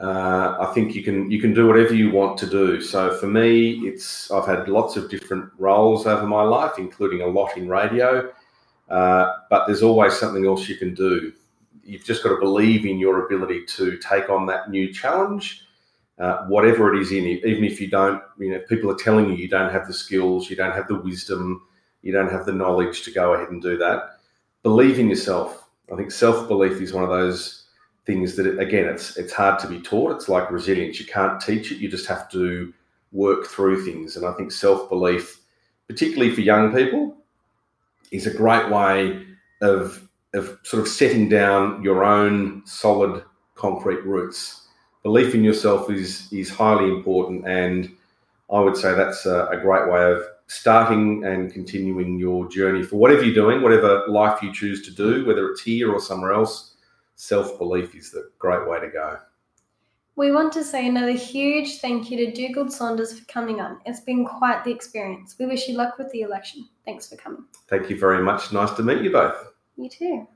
uh, 0.00 0.56
I 0.60 0.72
think 0.74 0.94
you 0.94 1.02
can 1.02 1.30
you 1.30 1.40
can 1.40 1.54
do 1.54 1.66
whatever 1.66 1.94
you 1.94 2.10
want 2.10 2.38
to 2.38 2.46
do. 2.46 2.80
So 2.80 3.16
for 3.16 3.28
me, 3.28 3.74
it's 3.86 4.30
I've 4.32 4.46
had 4.46 4.68
lots 4.68 4.96
of 4.96 5.08
different 5.08 5.50
roles 5.58 6.06
over 6.06 6.26
my 6.26 6.42
life, 6.42 6.72
including 6.76 7.22
a 7.22 7.26
lot 7.26 7.56
in 7.56 7.68
radio. 7.68 8.32
Uh, 8.88 9.32
but 9.50 9.66
there's 9.66 9.82
always 9.82 10.14
something 10.14 10.46
else 10.46 10.68
you 10.68 10.76
can 10.76 10.94
do. 10.94 11.32
You've 11.84 12.04
just 12.04 12.22
got 12.22 12.30
to 12.30 12.38
believe 12.38 12.86
in 12.86 12.98
your 12.98 13.26
ability 13.26 13.64
to 13.66 13.98
take 13.98 14.28
on 14.28 14.46
that 14.46 14.70
new 14.70 14.92
challenge, 14.92 15.64
uh, 16.18 16.44
whatever 16.46 16.94
it 16.94 17.00
is 17.00 17.12
in 17.12 17.24
it. 17.26 17.44
Even 17.44 17.64
if 17.64 17.80
you 17.80 17.88
don't, 17.88 18.22
you 18.38 18.50
know, 18.50 18.60
people 18.68 18.90
are 18.90 18.96
telling 18.96 19.28
you 19.28 19.34
you 19.36 19.48
don't 19.48 19.72
have 19.72 19.86
the 19.86 19.92
skills, 19.92 20.50
you 20.50 20.56
don't 20.56 20.74
have 20.74 20.88
the 20.88 20.98
wisdom, 20.98 21.62
you 22.02 22.12
don't 22.12 22.30
have 22.30 22.46
the 22.46 22.52
knowledge 22.52 23.02
to 23.02 23.10
go 23.10 23.34
ahead 23.34 23.50
and 23.50 23.62
do 23.62 23.76
that. 23.78 24.18
Believe 24.62 24.98
in 24.98 25.08
yourself. 25.08 25.68
I 25.92 25.96
think 25.96 26.10
self 26.10 26.48
belief 26.48 26.80
is 26.80 26.92
one 26.92 27.04
of 27.04 27.10
those 27.10 27.64
things 28.06 28.36
that, 28.36 28.58
again, 28.58 28.86
it's 28.86 29.16
it's 29.16 29.32
hard 29.32 29.58
to 29.60 29.68
be 29.68 29.80
taught. 29.80 30.12
It's 30.12 30.28
like 30.28 30.50
resilience. 30.50 30.98
You 30.98 31.06
can't 31.06 31.40
teach 31.40 31.72
it. 31.72 31.78
You 31.78 31.90
just 31.90 32.06
have 32.06 32.30
to 32.32 32.72
work 33.12 33.46
through 33.46 33.84
things. 33.84 34.16
And 34.16 34.26
I 34.26 34.32
think 34.32 34.52
self 34.52 34.88
belief, 34.88 35.40
particularly 35.88 36.34
for 36.34 36.40
young 36.40 36.74
people, 36.74 37.17
is 38.10 38.26
a 38.26 38.34
great 38.34 38.70
way 38.70 39.24
of 39.60 40.08
of 40.34 40.58
sort 40.62 40.82
of 40.82 40.88
setting 40.88 41.28
down 41.28 41.82
your 41.82 42.04
own 42.04 42.62
solid 42.66 43.22
concrete 43.54 44.04
roots. 44.04 44.68
Belief 45.02 45.34
in 45.34 45.44
yourself 45.44 45.90
is 45.90 46.32
is 46.32 46.50
highly 46.50 46.90
important, 46.90 47.46
and 47.46 47.90
I 48.50 48.60
would 48.60 48.76
say 48.76 48.94
that's 48.94 49.26
a, 49.26 49.46
a 49.46 49.56
great 49.58 49.90
way 49.90 50.12
of 50.12 50.22
starting 50.48 51.24
and 51.24 51.52
continuing 51.52 52.18
your 52.18 52.48
journey 52.48 52.82
for 52.82 52.96
whatever 52.96 53.22
you're 53.22 53.34
doing, 53.34 53.62
whatever 53.62 54.04
life 54.08 54.42
you 54.42 54.52
choose 54.52 54.82
to 54.82 54.90
do, 54.90 55.24
whether 55.26 55.48
it's 55.50 55.60
here 55.62 55.92
or 55.92 56.00
somewhere 56.00 56.32
else, 56.32 56.74
self 57.16 57.58
belief 57.58 57.94
is 57.94 58.10
the 58.10 58.30
great 58.38 58.66
way 58.68 58.80
to 58.80 58.88
go. 58.88 59.18
We 60.16 60.32
want 60.32 60.52
to 60.54 60.64
say 60.64 60.88
another 60.88 61.12
huge 61.12 61.78
thank 61.80 62.10
you 62.10 62.16
to 62.16 62.32
Dugald 62.32 62.72
Saunders 62.72 63.16
for 63.16 63.24
coming 63.26 63.60
on. 63.60 63.78
It's 63.86 64.00
been 64.00 64.26
quite 64.26 64.64
the 64.64 64.72
experience. 64.72 65.36
We 65.38 65.46
wish 65.46 65.68
you 65.68 65.76
luck 65.76 65.96
with 65.96 66.10
the 66.10 66.22
election. 66.22 66.68
Thanks 66.88 67.10
for 67.10 67.16
coming. 67.16 67.44
Thank 67.68 67.90
you 67.90 67.98
very 67.98 68.22
much. 68.22 68.50
Nice 68.50 68.70
to 68.70 68.82
meet 68.82 69.02
you 69.02 69.12
both. 69.12 69.34
You 69.76 69.90
too. 69.90 70.26